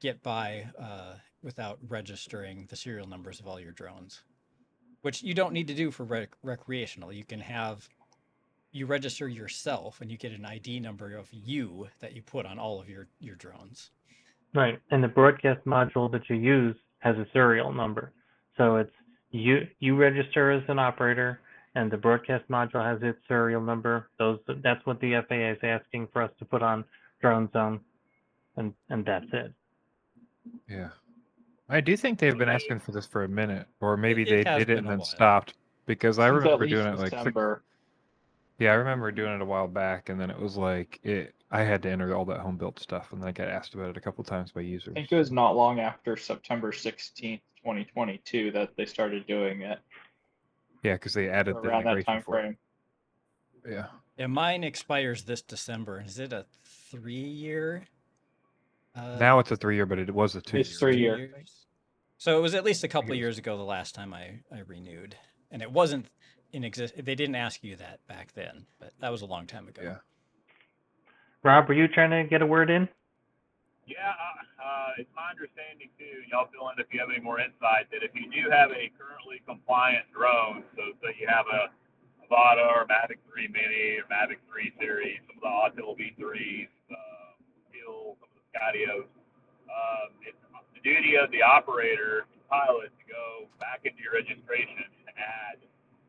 [0.00, 4.22] get by uh, without registering the serial numbers of all your drones,
[5.02, 7.12] which you don't need to do for rec- recreational.
[7.12, 7.86] You can have
[8.72, 12.58] you register yourself and you get an ID number of you that you put on
[12.58, 13.90] all of your your drones.
[14.54, 14.80] Right.
[14.90, 18.12] And the broadcast module that you use has a serial number.
[18.56, 18.92] So it's
[19.30, 21.40] you you register as an operator
[21.74, 24.10] and the broadcast module has its serial number.
[24.18, 26.84] Those that's what the FAA is asking for us to put on
[27.20, 27.80] drone zone
[28.56, 29.52] and and that's it.
[30.68, 30.88] Yeah.
[31.68, 34.50] I do think they've been asking for this for a minute, or maybe it they
[34.50, 35.54] has did it and then stopped
[35.86, 37.62] because I Since at remember doing it like six-
[38.58, 41.34] yeah, I remember doing it a while back, and then it was like it.
[41.50, 43.90] I had to enter all that home built stuff, and then I got asked about
[43.90, 44.92] it a couple times by users.
[44.92, 49.62] I think it was not long after September sixteenth, twenty twenty-two, that they started doing
[49.62, 49.78] it
[50.84, 52.42] Yeah, because they added the around that time for it.
[52.42, 52.56] frame.
[53.68, 53.86] Yeah.
[54.16, 56.02] Yeah, mine expires this December.
[56.06, 56.46] Is it a
[56.90, 57.84] three year?
[58.94, 60.58] Uh, Now it's a three year, but it was a two.
[60.58, 60.78] It's year.
[60.78, 61.18] three year.
[61.18, 61.66] years?
[62.18, 64.60] So it was at least a couple it years ago the last time I, I
[64.66, 65.16] renewed.
[65.50, 66.06] And it wasn't
[66.52, 66.94] in exist.
[66.96, 69.80] They didn't ask you that back then, but that was a long time ago.
[69.82, 69.96] Yeah.
[71.42, 72.84] Rob, were you trying to get a word in?
[73.88, 76.20] Yeah, uh, uh, it's my understanding too.
[76.28, 78.92] Y'all fill in if you have any more insight that if you do have a
[79.00, 81.72] currently compliant drone, so so you have a
[82.28, 87.32] Avata or Mavic 3 Mini or Mavic 3 series, some of the Autel V3s, uh,
[87.72, 89.08] Hill, some of the Skydios,
[89.66, 90.38] um, it's
[90.76, 95.58] the duty of the operator, pilot, to go back into your registration and add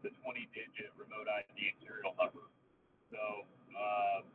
[0.03, 2.45] the 20-digit remote ID serial number.
[3.09, 3.47] So.
[3.73, 4.27] Um,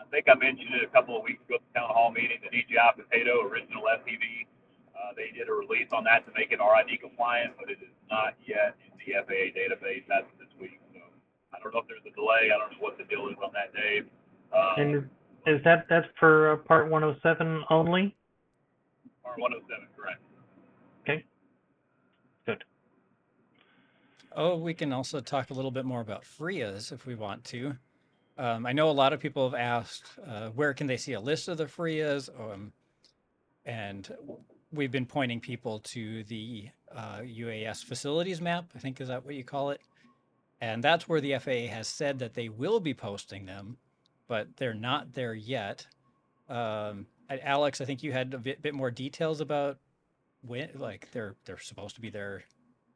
[0.00, 2.40] I think I mentioned it a couple of weeks ago at the town hall meeting,
[2.42, 4.48] the DJI Potato original FPV.
[4.96, 7.94] Uh, they did a release on that to make it RID compliant, but it is
[8.10, 10.80] not yet in the FAA database as of this week.
[10.92, 11.00] So
[11.54, 12.50] I don't know if there's a delay.
[12.52, 14.06] I don't know what the deal is on that, Dave.
[14.52, 14.94] Um, And
[15.46, 18.14] is that that's for uh, part 107 only?
[19.22, 20.20] Part 107, correct?
[21.02, 21.24] Okay.
[22.46, 22.64] Good.
[24.36, 27.76] Oh, we can also talk a little bit more about FRIAs if we want to.
[28.40, 31.20] Um, I know a lot of people have asked uh, where can they see a
[31.20, 32.72] list of the FRIAs, um,
[33.66, 34.10] and
[34.72, 38.64] we've been pointing people to the uh, UAS facilities map.
[38.74, 39.82] I think is that what you call it,
[40.62, 43.76] and that's where the FAA has said that they will be posting them,
[44.26, 45.86] but they're not there yet.
[46.48, 49.76] Um, Alex, I think you had a bit, bit more details about
[50.40, 52.44] when, like they're they're supposed to be there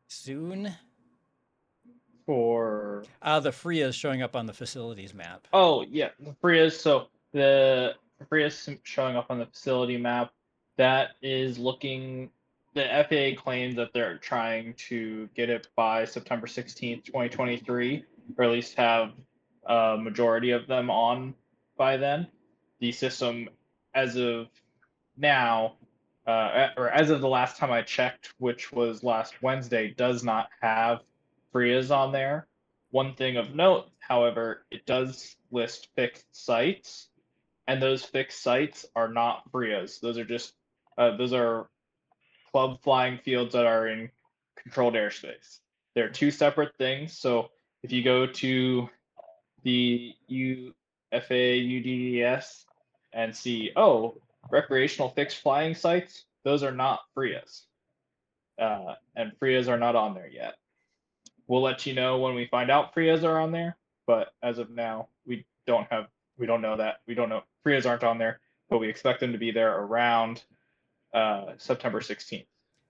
[0.09, 0.75] soon.
[2.27, 5.47] For Uh, the FRIA is showing up on the facilities map.
[5.53, 6.79] oh yeah, the FRIAs.
[6.81, 7.95] So the
[8.31, 10.33] FRIAs showing up on the facility map.
[10.77, 12.31] That is looking.
[12.75, 18.05] The FAA claims that they're trying to get it by September sixteenth, twenty twenty three,
[18.37, 19.13] or at least have
[19.67, 21.35] a majority of them on
[21.77, 22.27] by then.
[22.81, 23.49] The system,
[23.95, 24.49] as of
[25.17, 25.75] now,
[26.27, 30.49] uh, or as of the last time I checked, which was last Wednesday, does not
[30.61, 31.01] have
[31.55, 32.49] FRIAs on there.
[32.91, 37.09] One thing of note, however, it does list fixed sites,
[37.69, 40.01] and those fixed sites are not FRIAs.
[40.01, 40.53] Those are just
[40.99, 41.69] uh, those are
[42.51, 44.11] club flying fields that are in
[44.57, 45.61] controlled airspace.
[45.95, 47.17] They're two separate things.
[47.17, 47.51] So
[47.83, 48.89] if you go to
[49.63, 50.73] the UFA
[51.13, 52.65] UDDS
[53.13, 57.63] and see, oh, recreational fixed flying sites, those are not FRIAs.
[58.61, 60.55] Uh, and FRIAs are not on there yet.
[61.47, 63.77] We'll let you know when we find out FRIAs are on there,
[64.07, 66.07] but as of now, we don't have,
[66.39, 66.97] we don't know that.
[67.07, 70.43] We don't know, FRIAs aren't on there, but we expect them to be there around
[71.13, 72.47] uh, September 16th.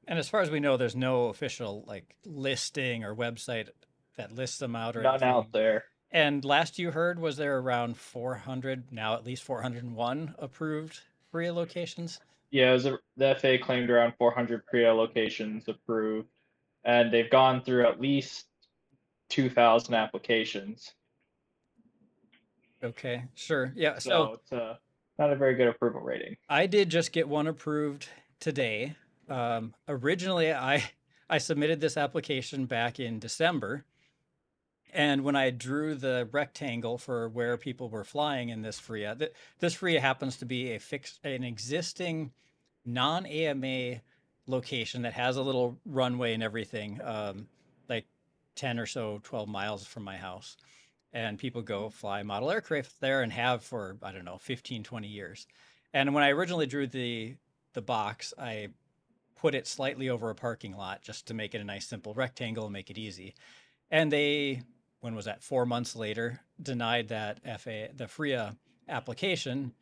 [0.07, 3.69] And as far as we know, there's no official like listing or website
[4.17, 5.29] that lists them out or None anything.
[5.29, 5.85] out there.
[6.11, 11.01] And last you heard, was there around 400, now at least 401 approved
[11.33, 12.21] FRIA locations?
[12.51, 16.29] Yeah, a, the FAA claimed around 400 FRIA locations approved,
[16.85, 18.47] and they've gone through at least
[19.31, 20.93] 2,000 applications.
[22.83, 23.73] Okay, sure.
[23.75, 23.99] Yeah.
[23.99, 24.77] So, So it's uh,
[25.19, 26.37] not a very good approval rating.
[26.49, 28.09] I did just get one approved
[28.41, 28.95] today.
[29.29, 30.85] Um, originally, I
[31.31, 33.87] I submitted this application back in December,
[34.93, 39.33] and when I drew the rectangle for where people were flying in this FRIA, th-
[39.61, 42.33] this FRIA happens to be a fixed, an existing
[42.85, 44.03] non-AMA
[44.47, 47.49] location that has a little runway and everything, um,
[47.89, 48.07] like
[48.55, 50.57] ten or so, twelve miles from my house,
[51.13, 55.09] and people go fly model aircraft there and have for I don't know 15, 20
[55.09, 55.47] years.
[55.93, 57.37] And when I originally drew the
[57.73, 58.69] the box, I
[59.37, 62.65] put it slightly over a parking lot just to make it a nice simple rectangle
[62.65, 63.35] and make it easy.
[63.91, 64.63] And they,
[65.01, 65.43] when was that?
[65.43, 68.57] Four months later, denied that FA the FRIA
[68.89, 69.73] application,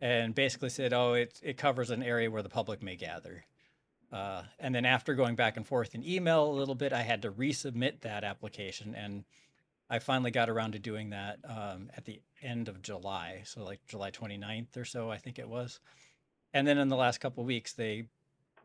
[0.00, 3.44] and basically said, "Oh, it it covers an area where the public may gather."
[4.12, 7.22] Uh, and then after going back and forth in email a little bit, I had
[7.22, 9.24] to resubmit that application, and
[9.90, 13.80] I finally got around to doing that um, at the end of July, so like
[13.86, 15.80] July 29th or so, I think it was.
[16.52, 18.06] And then in the last couple weeks, they,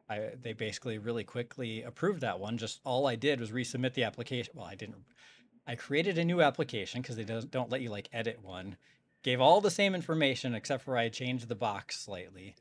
[0.10, 2.58] I they basically really quickly approved that one.
[2.58, 4.54] Just all I did was resubmit the application.
[4.56, 5.04] Well, I didn't.
[5.68, 8.78] I created a new application because they don't don't let you like edit one.
[9.22, 12.56] Gave all the same information except for I changed the box slightly.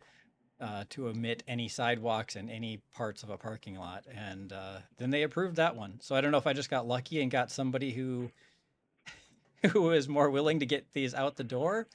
[0.62, 4.04] Uh, to omit any sidewalks and any parts of a parking lot.
[4.16, 5.98] And uh, then they approved that one.
[6.00, 8.30] So I don't know if I just got lucky and got somebody who
[9.72, 11.86] who is more willing to get these out the door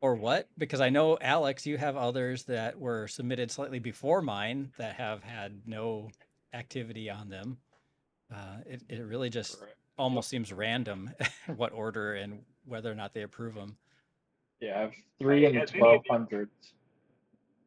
[0.00, 4.70] or what because i know alex you have others that were submitted slightly before mine
[4.78, 6.10] that have had no
[6.52, 7.56] activity on them
[8.34, 9.76] uh, it, it really just Correct.
[9.98, 11.10] almost seems random
[11.56, 13.76] what order and whether or not they approve them
[14.60, 16.72] Yeah, I have three in the Has any of twelve you- hundreds.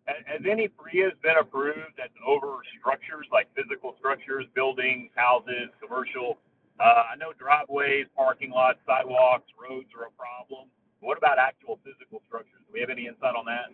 [0.07, 6.37] Has, has any FRIAs been approved that's over structures, like physical structures, buildings, houses, commercial?
[6.79, 10.69] Uh, I know driveways, parking lots, sidewalks, roads are a problem.
[11.01, 12.61] What about actual physical structures?
[12.67, 13.73] Do we have any insight on that?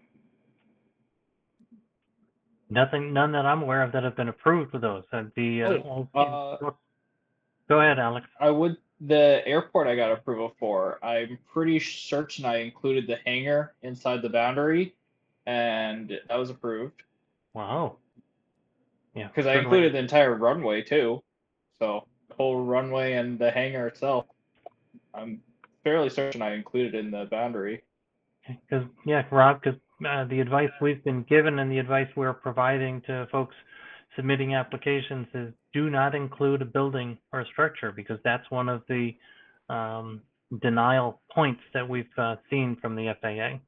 [2.69, 5.03] Nothing, none that I'm aware of that have been approved with those.
[5.11, 6.71] Uh, the, uh, Oh, all- uh,
[7.69, 8.25] go ahead, Alex.
[8.39, 11.03] I would the airport I got approval for.
[11.03, 14.95] I'm pretty certain I included the hangar inside the boundary,
[15.45, 17.03] and that was approved
[17.53, 17.97] Wow.
[19.15, 19.27] Yeah.
[19.27, 21.21] because I included the entire runway too.
[21.79, 24.25] So the whole runway and the hangar itself.
[25.13, 25.41] I'm
[25.83, 27.83] fairly certain I included in the boundary.
[28.47, 33.01] Because, yeah, Rob, because uh, the advice we've been given and the advice we're providing
[33.01, 33.55] to folks
[34.15, 38.83] submitting applications is do not include a building or a structure because that's one of
[38.87, 39.15] the
[39.69, 40.21] um,
[40.61, 43.59] denial points that we've uh, seen from the FAA.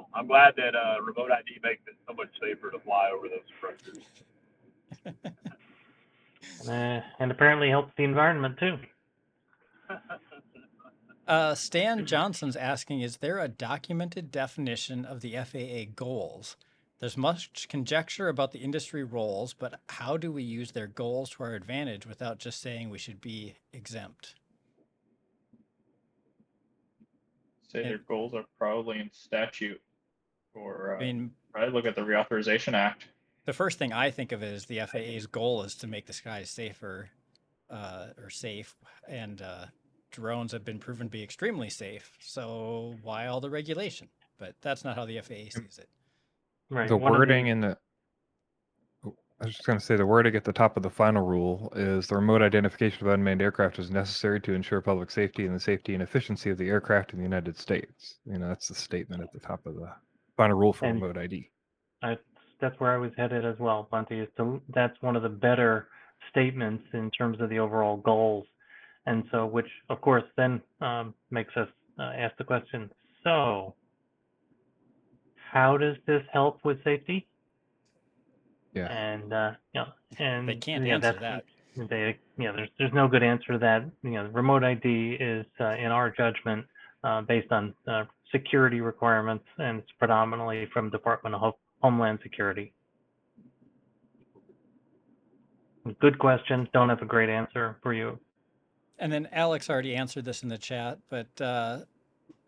[0.00, 3.28] Well, I'm glad that uh, remote ID makes it so much safer to fly over
[3.28, 4.04] those structures.
[6.68, 8.76] Uh, and apparently helps the environment too.
[11.28, 16.56] uh, stan johnson's asking is there a documented definition of the faa goals
[16.98, 21.42] there's much conjecture about the industry roles but how do we use their goals to
[21.42, 24.34] our advantage without just saying we should be exempt
[27.68, 29.80] Say And- their goals are probably in statute,
[30.54, 33.06] or uh, i mean probably look at the Reauthorization Act.
[33.44, 36.50] the first thing I think of is the FAA's goal is to make the skies
[36.50, 37.10] safer
[37.70, 38.76] uh, or safe,
[39.08, 39.66] and uh,
[40.10, 42.12] drones have been proven to be extremely safe.
[42.20, 44.08] So why all the regulation?
[44.38, 45.88] But that's not how the FAA sees it.
[46.68, 46.88] Right.
[46.88, 47.76] the one of wording in the
[49.42, 51.72] I was just going to say the wording at the top of the final rule
[51.74, 55.60] is the remote identification of unmanned aircraft is necessary to ensure public safety and the
[55.60, 58.18] safety and efficiency of the aircraft in the United States.
[58.26, 59.90] You know, that's the statement at the top of the
[60.40, 61.50] final rule for And- remote ID.
[62.02, 62.16] I,
[62.62, 65.88] that's where I was headed as well, Blunty, is to, that's one of the better
[66.30, 68.46] statements in terms of the overall goals.
[69.04, 71.68] And so, which of course then um, makes us
[71.98, 72.90] uh, ask the question,
[73.22, 73.74] so
[75.52, 77.26] how does this help with safety?
[78.72, 78.86] Yeah.
[78.86, 79.86] And, uh, you know,
[80.18, 80.48] and.
[80.48, 81.44] They can't yeah, answer that.
[81.76, 83.84] They, yeah, there's, there's no good answer to that.
[84.02, 86.64] You know, remote ID is, uh, in our judgment,
[87.04, 92.72] uh, based on, uh, security requirements and it's predominantly from Department of Homeland Security.
[96.00, 96.68] Good question.
[96.72, 98.18] Don't have a great answer for you.
[98.98, 101.80] And then Alex already answered this in the chat, but uh,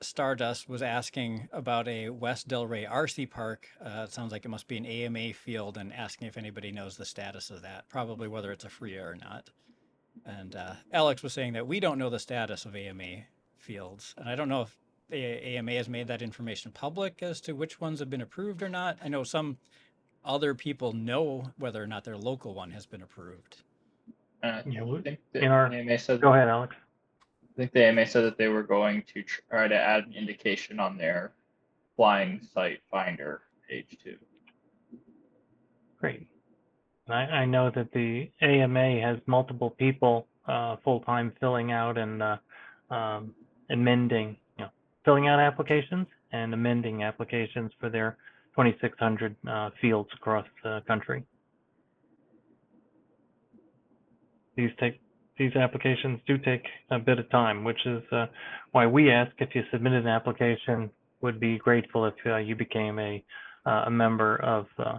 [0.03, 3.69] Stardust was asking about a West Delray RC park.
[3.81, 6.99] Uh, it sounds like it must be an AMA field, and asking if anybody knows
[6.99, 9.49] the status of that, probably whether it's a FRIA or not.
[10.27, 13.25] And uh, Alex was saying that we don't know the status of AMA
[13.73, 14.79] fields, and I don't know if
[15.13, 18.99] AMA has made that information public as to which ones have been approved or not.
[19.03, 19.57] I know some
[20.25, 23.63] other people know whether or not their local one has been approved.
[24.43, 26.75] And I Yeah, we- think the in our- AMA said Go ahead, Alex.
[27.43, 30.81] I think the AMA said that they were going to try to add an indication
[30.81, 31.33] on their
[31.97, 34.19] flying site finder page too.
[35.99, 36.27] Great.
[37.09, 42.37] I, I know that the AMA has multiple people uh, full-time filling out and uh,
[42.91, 43.35] um,
[43.71, 44.71] amending, you know,
[45.05, 48.17] filling out applications and amending applications for their
[48.57, 51.25] 2,600 uh, fields across the country.
[54.57, 55.01] These take
[55.39, 58.27] these applications do take a bit of time, which is uh,
[58.73, 60.91] why we ask if you submitted an application,
[61.23, 63.25] would be grateful if uh, you became a
[63.65, 64.99] uh, a member of uh,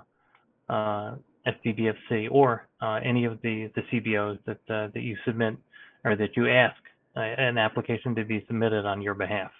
[0.71, 5.57] uh, FPVFC or uh, any of the, the CBOs that, that you submit
[6.05, 6.77] or that you ask
[7.15, 9.51] uh, an application to be submitted on your behalf.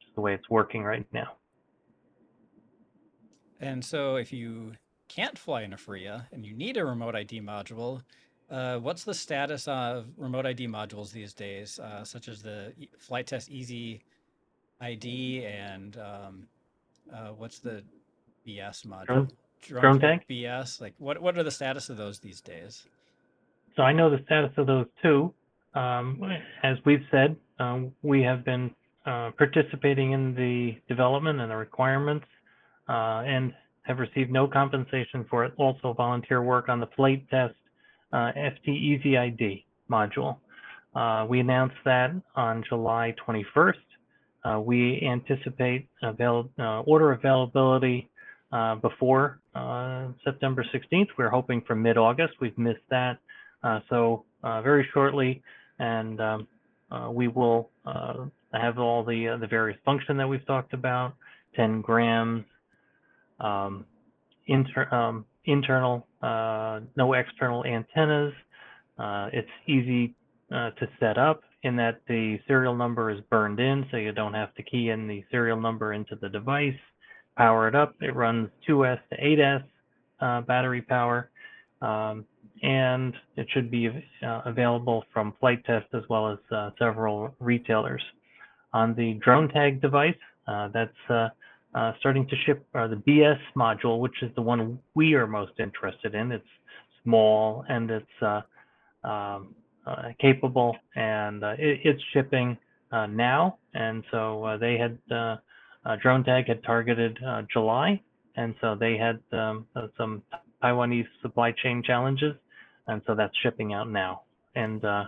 [0.00, 1.32] It's the way it's working right now.
[3.60, 4.72] And so if you
[5.08, 8.02] can't fly in a FRIA and you need a remote ID module,
[8.50, 13.28] uh, what's the status of remote ID modules these days, uh, such as the Flite
[13.28, 14.02] Test Easy
[14.80, 16.46] ID and um,
[17.14, 17.82] uh, what's the
[18.46, 19.06] BS module?
[19.06, 19.30] Drone-
[19.62, 20.28] drone Tech tag?
[20.28, 20.80] BS.
[20.80, 22.86] Like, what what are the status of those these days?
[23.76, 25.32] So I know the status of those two.
[25.74, 26.20] Um,
[26.62, 28.70] as we've said, um, we have been
[29.06, 32.26] uh, participating in the development and the requirements
[32.88, 33.52] uh, and
[33.82, 35.52] have received no compensation for it.
[35.56, 37.54] Also volunteer work on the Flite Test
[38.12, 40.36] uh, FT Easy ID module.
[40.94, 43.74] Uh, we announced that on July 21st.
[44.44, 48.10] Uh, we anticipate avail- uh, order availability
[48.52, 51.08] uh, before uh, September 16th.
[51.16, 52.34] We're hoping for mid-August.
[52.40, 53.18] We've missed that.
[53.62, 55.42] Uh, so uh, very shortly,
[55.82, 56.48] and um,
[56.90, 58.24] uh, we will uh,
[58.54, 61.14] have all the uh, the various function that we've talked about,
[61.56, 62.44] 10 grams,
[63.40, 63.84] um,
[64.46, 68.32] inter, um, internal, uh, no external antennas.
[68.98, 70.14] Uh, it's easy
[70.54, 74.34] uh, to set up in that the serial number is burned in, so you don't
[74.34, 76.78] have to key in the serial number into the device.
[77.36, 77.94] Power it up.
[78.00, 79.64] It runs 2S to 8S
[80.20, 81.30] uh, battery power.
[81.80, 82.26] Um,
[82.62, 88.02] and it should be uh, available from Flite Test as well as uh, several retailers.
[88.72, 90.14] On the Dronetag device,
[90.46, 91.28] uh, that's uh,
[91.74, 96.14] uh, starting to ship the BS module, which is the one we are most interested
[96.14, 96.30] in.
[96.32, 96.46] It's
[97.02, 98.44] small and it's
[99.04, 99.54] um,
[100.20, 102.56] capable, and it, it's shipping
[102.92, 103.58] now.
[103.74, 104.98] And so they had
[105.84, 107.18] Dronetag had targeted
[107.52, 108.00] July,
[108.36, 110.22] and so they had um, some
[110.62, 112.34] Taiwanese supply chain challenges,
[112.86, 114.22] and so that's shipping out now.
[114.54, 115.04] And uh,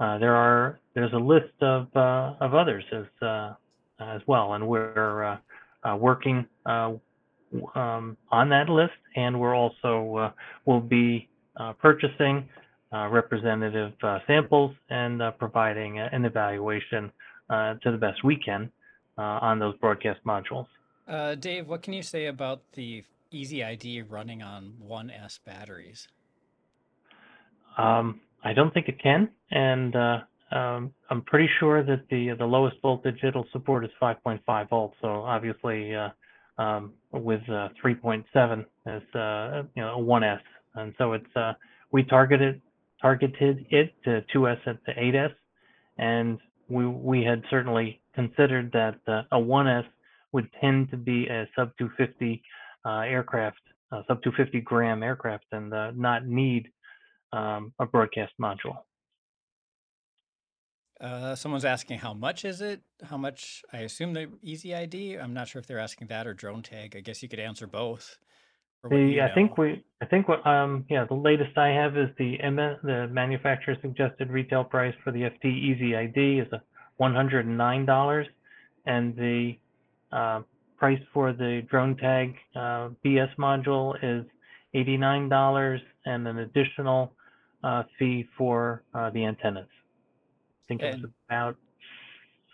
[0.00, 3.54] uh, there are there's a list of uh, of others as uh,
[4.00, 5.38] as well, and we're
[5.84, 7.00] uh, working um,
[7.74, 10.32] on that list, and we're also
[10.64, 11.28] will be
[11.80, 12.48] purchasing
[12.92, 13.92] representative
[14.26, 17.12] samples and providing an evaluation
[17.50, 18.70] to the best we can
[19.18, 20.66] on those broadcast modules.
[21.38, 26.06] Dave, what can you say about the Easy ID running on 1S batteries?
[27.78, 30.18] Um, I don't think it can, and uh,
[30.52, 34.96] um, I'm pretty sure that the the lowest voltage it'll support is 5.5 volts.
[35.00, 36.08] So obviously, uh,
[36.58, 40.40] um, with uh, 3.7 as uh, you know a 1S,
[40.74, 41.52] and so it's uh,
[41.92, 42.60] we targeted
[43.00, 45.34] targeted it to 2S and to 8S,
[45.98, 49.84] and we we had certainly considered that uh, a 1S
[50.32, 52.42] would tend to be a sub 250
[52.84, 53.60] uh, aircraft,
[53.90, 56.68] sub 250 gram aircraft, and uh, not need
[57.32, 58.76] um, a broadcast module.
[61.00, 62.80] Uh, someone's asking how much is it?
[63.02, 63.62] How much?
[63.72, 65.14] I assume the Easy ID.
[65.14, 66.96] I'm not sure if they're asking that or Dronetag.
[66.96, 68.18] I guess you could answer both.
[68.88, 72.40] The I think we I think what um yeah the latest I have is the
[72.40, 76.62] M the manufacturer suggested retail price for the FT Easy ID is a
[76.96, 78.26] one hundred and nine dollars,
[78.86, 79.56] and the
[80.12, 80.42] uh,
[80.82, 84.26] price for the Dronetag uh, BS module is
[84.74, 87.12] $89 and an additional
[87.62, 89.68] uh, fee for uh, the antennas.
[89.70, 91.56] I think it's about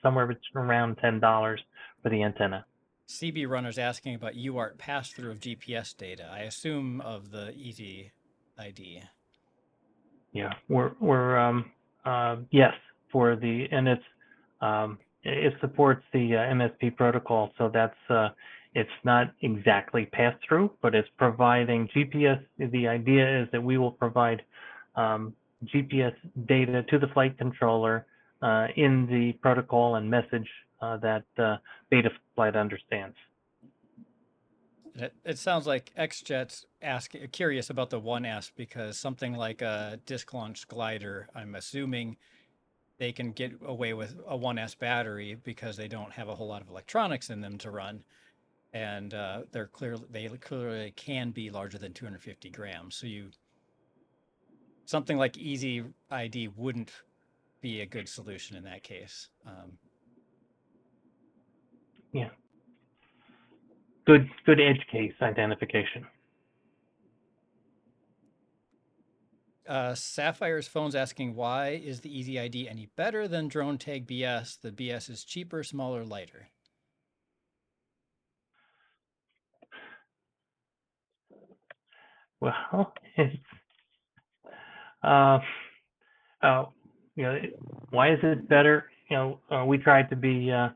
[0.02, 1.58] somewhere between around $10
[2.02, 2.64] for the antenna.
[3.08, 6.28] CB Runner's asking about UART pass through of GPS data.
[6.30, 8.12] I assume of the Easy
[8.58, 9.02] ID.
[10.32, 11.70] Yeah, we're we're um
[12.04, 12.74] uh, yes
[13.10, 14.02] for the and it's
[14.60, 18.28] um it supports the uh, MSP protocol, so that's uh,
[18.74, 22.40] it's not exactly pass through, but it's providing GPS.
[22.58, 24.42] The idea is that we will provide
[24.98, 25.32] um,
[25.64, 26.14] GPS
[26.46, 28.06] data to the flight controller
[28.42, 30.48] uh, in the protocol and message
[30.82, 31.56] uh, that uh,
[31.90, 33.16] Beta Flight understands.
[34.94, 40.34] It, it sounds like XJet's asking curious about the 1S because something like a disc
[40.34, 42.16] launch glider, I'm assuming
[42.98, 46.62] they can get away with a 1S battery because they don't have a whole lot
[46.62, 48.02] of electronics in them to run.
[48.72, 52.96] And uh, they're clearly they clearly can be larger than 250 grams.
[52.96, 53.30] So you
[54.88, 56.90] something like Easy ID wouldn't
[57.60, 59.28] be a good solution in that case.
[59.46, 59.72] Um,
[62.12, 62.30] yeah.
[64.06, 66.06] Good good edge case identification.
[69.68, 74.58] Uh, Sapphire's phone's asking why is the Easy ID any better than Dronetag BS?
[74.58, 76.48] The BS is cheaper, smaller, lighter.
[82.40, 83.36] Well, it's
[85.02, 85.38] uh,
[86.42, 86.64] uh,
[87.16, 87.38] you know,
[87.90, 88.86] why is it better?
[89.10, 90.68] You know, uh, we tried to be uh,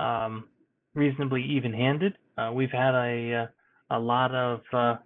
[0.00, 0.44] um,
[0.94, 2.14] reasonably even-handed.
[2.36, 3.46] Uh, we've had a uh,
[3.90, 4.96] a lot of uh,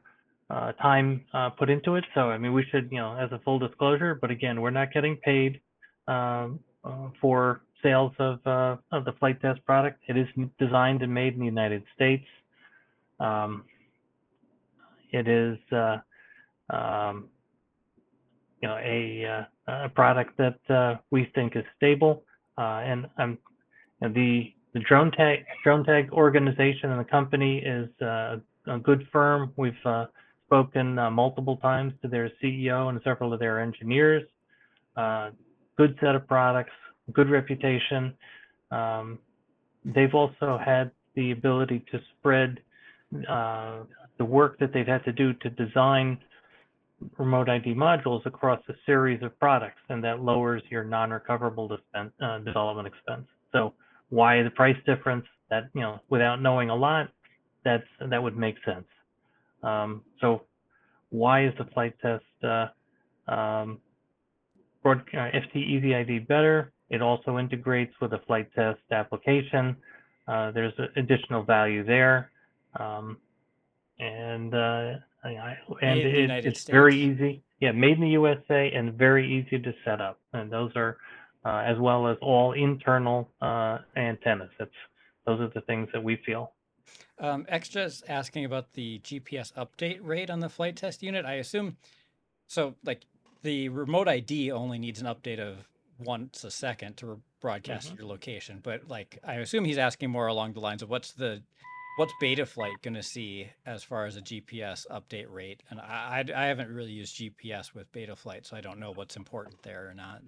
[0.51, 2.05] uh, time uh, put into it.
[2.15, 4.93] So, I mean, we should, you know, as a full disclosure, but again, we're not
[4.93, 5.61] getting paid
[6.09, 10.01] um, uh, for sales of, uh, of the Flite Test product.
[10.09, 10.27] It is
[10.59, 12.25] designed and made in the United States.
[13.19, 13.65] Um,
[15.13, 15.99] it is, uh,
[16.71, 17.29] um,
[18.63, 22.23] you know, a, uh, a product that uh, we think is stable.
[22.57, 23.39] and I'm,
[24.01, 28.37] the the Dronetag drone tag organization and the company is uh,
[28.67, 29.53] a good firm.
[29.57, 30.07] We've uh,
[30.47, 34.23] spoken uh, multiple times to their CEO and several of their engineers.
[34.97, 35.31] Uh,
[35.77, 36.73] good set of products,
[37.13, 38.15] good reputation.
[38.71, 39.19] Um,
[39.85, 42.61] they've also had the ability to spread
[43.29, 43.81] uh,
[44.17, 46.19] the work that they've had to do to design
[47.19, 52.39] remote ID modules across a series of products, and that lowers your non-recoverable dispen- uh,
[52.39, 53.27] development expense.
[53.53, 53.75] So
[54.11, 55.25] why the price difference?
[55.51, 57.09] That you know, without knowing a lot,
[57.65, 58.87] that's that would make sense.
[59.63, 60.43] Um, so
[61.11, 63.79] why is the Flite Test uh, um,
[64.83, 66.73] broad, uh, FT Easy ID better?
[66.89, 69.77] It also integrates with a Flite Test application.
[70.27, 72.31] Uh, there's additional value there.
[72.79, 73.19] Um,
[73.99, 74.93] and uh,
[75.25, 77.43] I, and it, it's very easy.
[77.61, 80.19] Yeah, made in the USA and very easy to set up.
[80.33, 80.97] And those are,
[81.45, 84.51] uh, as well as all internal uh, antennas.
[84.59, 84.71] That's
[85.27, 86.53] those are the things that we feel.
[87.19, 91.25] Um, is asking about the GPS update rate on the Flite Test unit.
[91.25, 91.77] I assume
[92.49, 92.75] so.
[92.85, 93.03] Like
[93.43, 95.69] the remote ID only needs an update of
[96.01, 97.99] once a second to broadcast Mhm.
[97.99, 98.59] your location.
[98.61, 101.43] But like, I assume he's asking more along the lines of what's the
[101.97, 105.63] what's Betaflight going to see as far as a GPS update rate?
[105.71, 109.17] And I, I I haven't really used GPS with Betaflight, so I don't know what's
[109.17, 110.23] important there or not.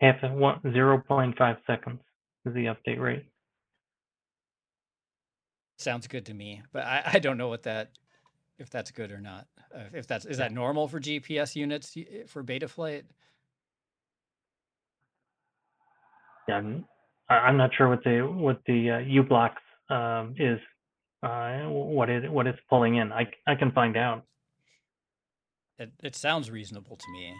[0.00, 2.00] Half of one, 0.5 seconds
[2.46, 3.24] is the update rate.
[5.78, 7.90] Sounds good to me, but I, I don't know what that
[8.58, 9.46] if that's good or not.
[9.74, 13.04] Uh, if that's is that normal for GPS units for Betaflight?
[16.48, 16.84] Yeah, I'm,
[17.28, 19.52] I'm not sure what the what the uh, u-blox
[19.90, 20.58] um, is,
[21.22, 23.12] uh, what it what it's pulling in.
[23.12, 24.24] I I can find out.
[25.78, 27.34] It it sounds reasonable to me.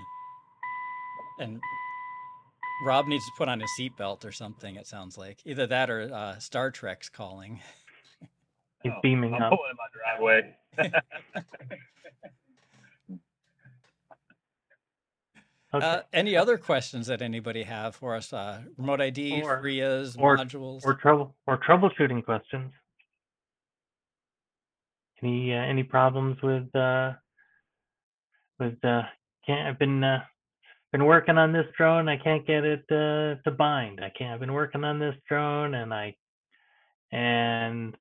[1.40, 1.60] And
[2.84, 4.76] Rob needs to put on his seatbelt or something.
[4.76, 7.60] It sounds like either that or uh, Star Trek's calling.
[8.82, 9.50] He's Oh, beaming I'm up.
[9.50, 10.56] pulling in my driveway.
[15.74, 15.84] Okay.
[15.84, 18.32] Uh, any other questions that anybody have for us?
[18.32, 20.80] Uh, remote ID, Or- FRIAs, or- modules.
[20.84, 22.72] or trouble or troubleshooting questions.
[25.22, 27.12] Any uh, any problems with uh,
[28.58, 29.02] with uh,
[29.46, 30.20] can't I've been uh,
[30.92, 32.08] been working on this drone.
[32.08, 34.00] I can't get it uh, to bind.
[34.02, 34.32] I can't.
[34.32, 36.14] I've been working on this drone and I
[37.10, 37.96] and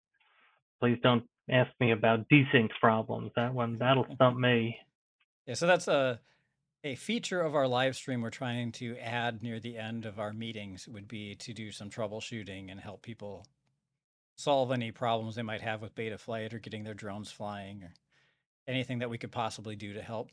[0.80, 3.32] please don't ask me about desync problems.
[3.36, 4.78] That one that'll stump me.
[5.45, 6.20] Yeah, so that's a
[6.84, 10.32] a feature of our live stream we're trying to add near the end of our
[10.32, 13.45] meetings would be to do some troubleshooting and help people
[14.38, 17.94] solve any problems they might have with Betaflight or getting their drones flying or
[18.68, 20.30] anything that we could possibly do to help.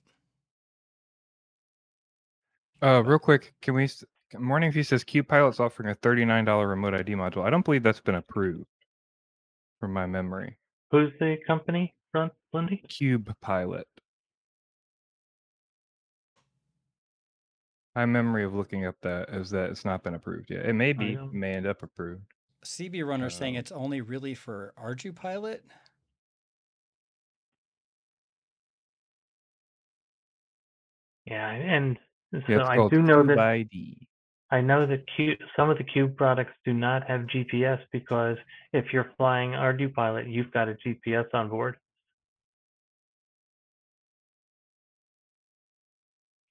[2.82, 3.84] Uh, real quick, can we?
[3.84, 4.04] s-
[4.38, 7.44] Morning View says Cube Pilot's offering a thirty-nine dollar remote ID module.
[7.44, 8.66] I don't believe that's been approved,
[9.80, 10.58] from my memory.
[10.90, 12.78] Who's the company, Brun- Lindy?
[12.88, 13.86] Cube Pilot.
[17.94, 20.66] My memory of looking up that is that it's not been approved yet.
[20.66, 22.33] It may be, may end up approved.
[22.64, 25.60] CB Runner saying Um, it's only really for ArduPilot.
[31.26, 31.98] Yeah, and
[32.32, 34.06] so Yeah, I do know that ID.
[34.50, 38.36] I know that Q, some of the Cube products do not have GPS because
[38.72, 41.76] if you're flying ArduPilot, you've got a GPS on board.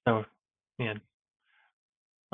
[0.06, 0.24] So,
[0.78, 0.94] yeah,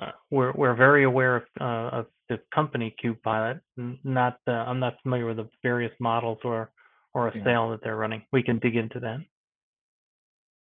[0.01, 3.61] uh, we're we're very aware of uh, of the company Cube Pilot.
[3.79, 6.71] n- Not uh, I'm not familiar with the various models or
[7.15, 7.45] or a Yeah.
[7.45, 8.23] sale that they're running.
[8.33, 9.19] We can dig into that.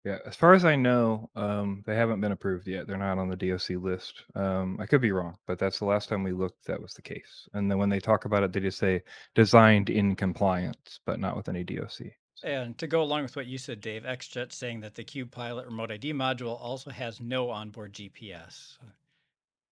[0.04, 2.86] Yeah, as far as I know, um, they haven't been approved yet.
[2.86, 4.22] They're not on the DOC list.
[4.34, 6.64] Um, I could be wrong, but that's the last time we looked.
[6.66, 7.46] That was the case.
[7.52, 9.02] And then when they talk about it, they just say
[9.34, 12.12] designed in compliance, but not with any DOC.
[12.42, 15.66] And to go along with what you said, Dave, XJet saying that the Cube Pilot
[15.66, 18.78] remote ID module also has no onboard GPS.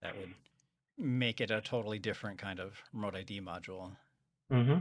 [0.02, 0.34] That would
[0.96, 3.96] make it a totally different kind of remote ID module.
[4.50, 4.78] hmm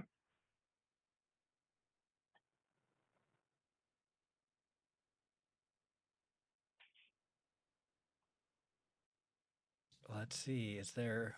[10.09, 11.35] Let's see, is there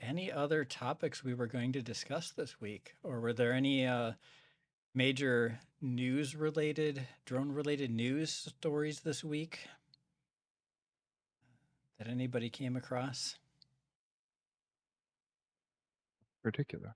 [0.00, 2.94] any other topics we were going to discuss this week?
[3.02, 4.12] Or were there any uh,
[4.94, 9.60] major news related, drone related news stories this week
[11.98, 13.36] that anybody came across?
[16.42, 16.94] Particular.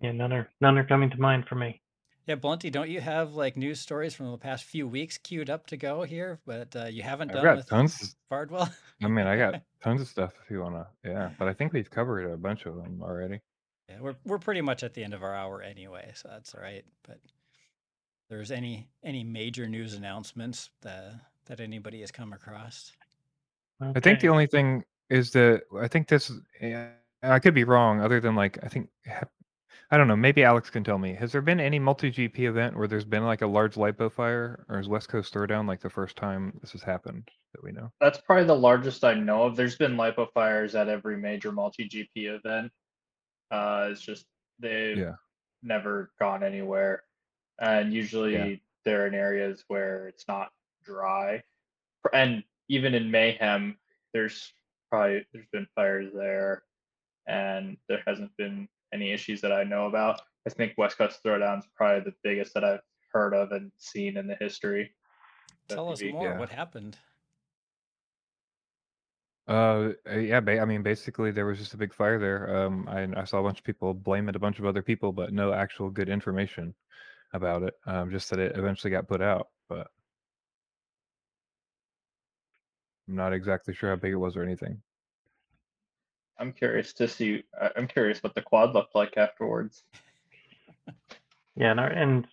[0.00, 1.80] Yeah, none are none are coming to mind for me.
[2.26, 5.66] Yeah, Blunty, don't you have like news stories from the past few weeks queued up
[5.68, 8.16] to go here, but uh, you haven't I've done got with tons.
[8.28, 8.68] Bardwell?
[9.02, 10.86] I mean, I got Tons of stuff if you wanna.
[11.04, 13.40] Yeah, but I think we've covered a bunch of them already.
[13.88, 16.62] Yeah, we're we're pretty much at the end of our hour anyway, so that's all
[16.62, 16.84] right.
[17.06, 17.30] But if
[18.28, 21.14] there's any any major news announcements that
[21.50, 22.92] that anybody has come across?
[23.80, 26.30] I think the only thing is that I think this.
[26.60, 26.90] Yeah,
[27.22, 28.00] I could be wrong.
[28.00, 28.88] Other than like, I think
[29.90, 30.16] I don't know.
[30.16, 31.14] Maybe Alex can tell me.
[31.14, 34.78] Has there been any MultiGP event where there's been like a large lipo fire, or
[34.78, 37.90] is West Coast Throwdown like the first time this has happened that we know?
[38.00, 39.56] That's probably the largest I know of.
[39.56, 42.70] There's been lipo fires at every major MultiGP event.
[43.50, 44.26] Uh, it's just
[44.60, 45.14] they've Yeah.
[45.64, 47.02] never gone anywhere,
[47.58, 50.50] and usually they're in areas where it's not
[50.84, 51.42] dry.
[52.12, 53.76] And even in Mayhem,
[54.12, 54.52] there's
[54.90, 56.62] probably there's been fires there,
[57.26, 60.20] and there hasn't been any issues that I know about.
[60.46, 62.80] I think West Coast Throwdown is probably the biggest that I've
[63.12, 64.94] heard of and seen in the history.
[65.68, 66.12] Tell us FPV.
[66.12, 66.24] more.
[66.24, 66.38] Yeah.
[66.38, 66.96] What happened?
[69.48, 70.40] Uh, uh, yeah.
[70.40, 72.64] Ba- I mean, basically, there was just a big fire there.
[72.64, 75.12] Um, I, I saw a bunch of people blame it a bunch of other people,
[75.12, 76.74] but no actual good information
[77.32, 77.74] about it.
[77.86, 79.88] Um, just that it eventually got put out, but
[83.10, 84.80] I'm not exactly sure how big it was or anything.
[86.38, 87.42] I'm curious to see.
[87.60, 89.82] I- I'm curious what the quad looked like afterwards.
[91.56, 92.26] Yeah, and, our, and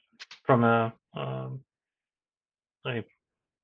[0.46, 1.62] from a um,
[2.86, 3.04] a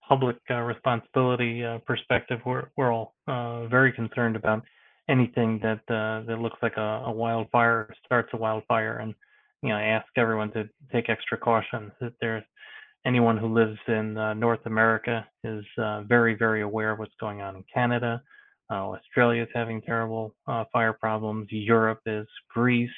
[0.09, 4.63] public uh, responsibility uh, perspective, we're we're all uh, very concerned about
[5.07, 9.13] anything that uh, that looks like a, a wildfire starts a wildfire, and
[9.61, 11.91] you know, I ask everyone to take extra caution.
[12.01, 12.43] That there's
[13.05, 17.41] anyone who lives in uh, North America is uh, very very aware of what's going
[17.41, 18.21] on in Canada.
[18.69, 21.47] Uh, Australia is having terrible uh, fire problems.
[21.51, 22.89] Europe is, Greece,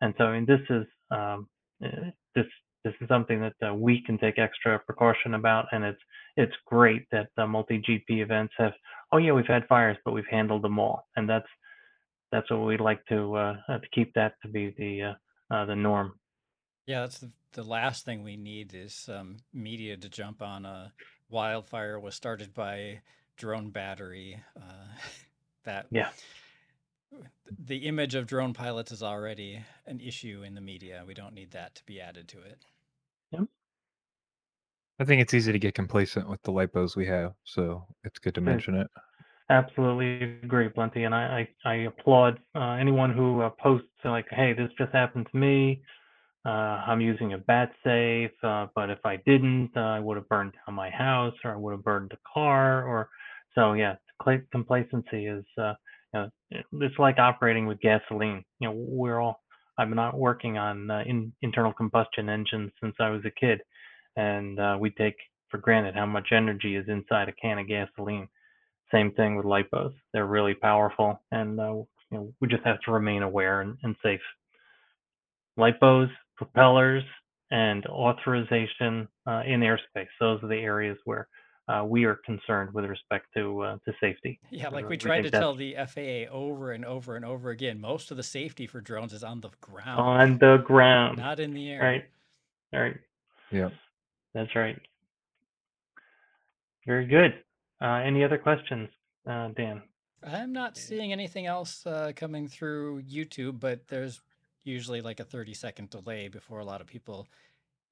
[0.00, 1.48] and so I mean this is um,
[1.84, 2.46] uh, this
[2.84, 6.00] this is something that uh, we can take extra precaution about, and it's
[6.36, 8.72] it's great that uh, MultiGP events have.
[9.12, 11.48] Oh yeah, we've had fires, but we've handled them all, and that's
[12.30, 15.14] that's what we'd like to uh, to keep that to be the
[15.50, 16.19] the norm.
[16.90, 20.92] Yeah, that's the, the last thing we need is um, media to jump on a
[21.30, 23.02] wildfire was started by
[23.36, 24.42] drone battery.
[24.56, 24.86] Uh,
[25.64, 26.10] that Yeah.
[27.64, 31.04] the image of drone pilots is already an issue in the media.
[31.06, 32.64] We don't need that to be added to it.
[33.30, 33.44] Yeah,
[34.98, 38.34] I think it's easy to get complacent with the lipos we have, so it's good
[38.34, 38.90] to mention it.
[39.48, 44.52] Absolutely agree, Blunty, and I I, I applaud uh, anyone who uh, posts like, "Hey,
[44.52, 45.82] this just happened to me.
[46.46, 50.28] Uh, I'm using a bat safe, uh, but if I didn't, uh, I would have
[50.28, 53.10] burned down my house, or I would have burned a car, or
[53.54, 53.96] so." Yeah,
[54.50, 55.74] complacency is uh,
[56.14, 56.30] you know,
[56.80, 58.42] it's like operating with gasoline.
[58.58, 59.42] You know, we're all
[59.78, 63.60] I've been working on uh, in, internal combustion engines since I was a kid,
[64.16, 65.16] and uh, we take
[65.50, 68.28] for granted how much energy is inside a can of gasoline.
[68.92, 69.92] Same thing with lipos.
[70.12, 74.20] They're really powerful, and you know, we just have to remain aware and, and safe.
[75.58, 76.08] Lipos,
[76.40, 77.04] propellers,
[77.50, 80.08] and authorization uh, in airspace.
[80.18, 81.28] Those are the areas where
[81.68, 84.40] uh, we are concerned with respect to uh, to safety.
[84.50, 87.50] Yeah, like we we tried think to tell the FAA over and over and over
[87.50, 87.78] again.
[87.78, 91.52] Most of the safety for drones is on the ground, On the ground, not in
[91.52, 91.82] the air.
[91.82, 92.04] right?
[92.72, 92.96] All right.
[93.52, 93.68] Yeah.
[94.32, 94.80] That's right.
[96.86, 97.34] Very good.
[97.82, 98.88] Uh, any other questions,
[99.28, 99.82] uh, Dan?
[100.22, 104.20] I'm not seeing anything else uh, coming through YouTube, but there's
[104.64, 107.26] usually like a 30 second delay before a lot of people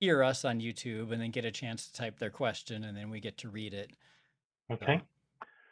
[0.01, 3.11] hear us on YouTube and then get a chance to type their question and then
[3.11, 3.91] we get to read it.
[4.71, 5.01] Okay.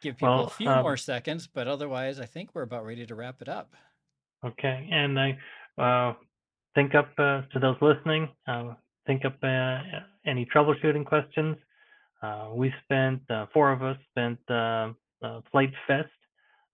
[0.01, 3.15] Give people a few um, more seconds, but otherwise, I think we're about ready to
[3.15, 3.73] wrap it up.
[4.45, 5.37] Okay, and I
[5.79, 6.13] uh,
[6.75, 8.29] think up uh, to those listening.
[8.47, 8.73] Uh,
[9.07, 9.79] think up uh,
[10.25, 11.57] any troubleshooting questions.
[12.21, 14.91] Uh, we spent uh, four of us spent uh,
[15.23, 16.09] uh, Flight Fest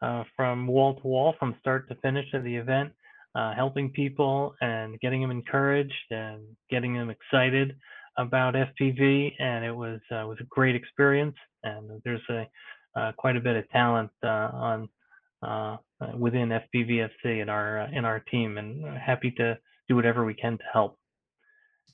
[0.01, 2.91] uh, from wall to wall, from start to finish of the event,
[3.35, 7.75] uh, helping people and getting them encouraged and getting them excited
[8.17, 11.35] about FPV, and it was uh, was a great experience.
[11.63, 12.47] And there's a
[12.95, 14.89] uh, quite a bit of talent uh, on
[15.41, 15.77] uh,
[16.17, 19.57] within FPVFC in our uh, in our team, and happy to
[19.87, 20.97] do whatever we can to help.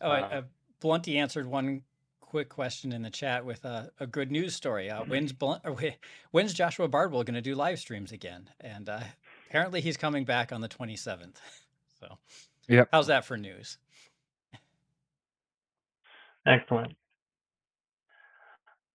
[0.02, 0.44] Oh, I,
[0.80, 1.82] Blunty answered one
[2.22, 4.90] quick question in the chat with a, a good news story.
[4.90, 5.76] Uh, when's Blunt, or
[6.32, 8.50] when's Joshua Bardwell going to do live streams again?
[8.60, 9.02] And uh,
[9.50, 11.36] apparently he's coming back on the 27th.
[12.02, 12.18] So,
[12.70, 12.88] Yep.
[12.94, 13.78] how's that for news?
[16.48, 16.94] Excellent.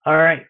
[0.07, 0.47] All right.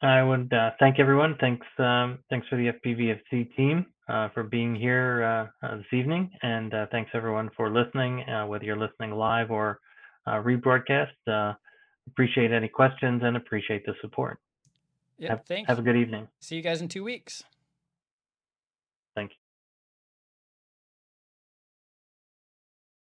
[0.00, 1.34] I would uh, thank everyone.
[1.40, 6.30] Thanks, um, thanks for the FPVFC team uh, for being here uh, uh, this evening,
[6.42, 9.80] and uh, thanks everyone for listening, uh, whether you're listening live or
[10.28, 11.08] uh, rebroadcast.
[11.26, 11.54] Uh,
[12.06, 14.38] appreciate any questions and appreciate the support.
[15.18, 15.66] Yep, Have, thanks.
[15.68, 16.28] have a good evening.
[16.38, 17.42] See you guys in two weeks.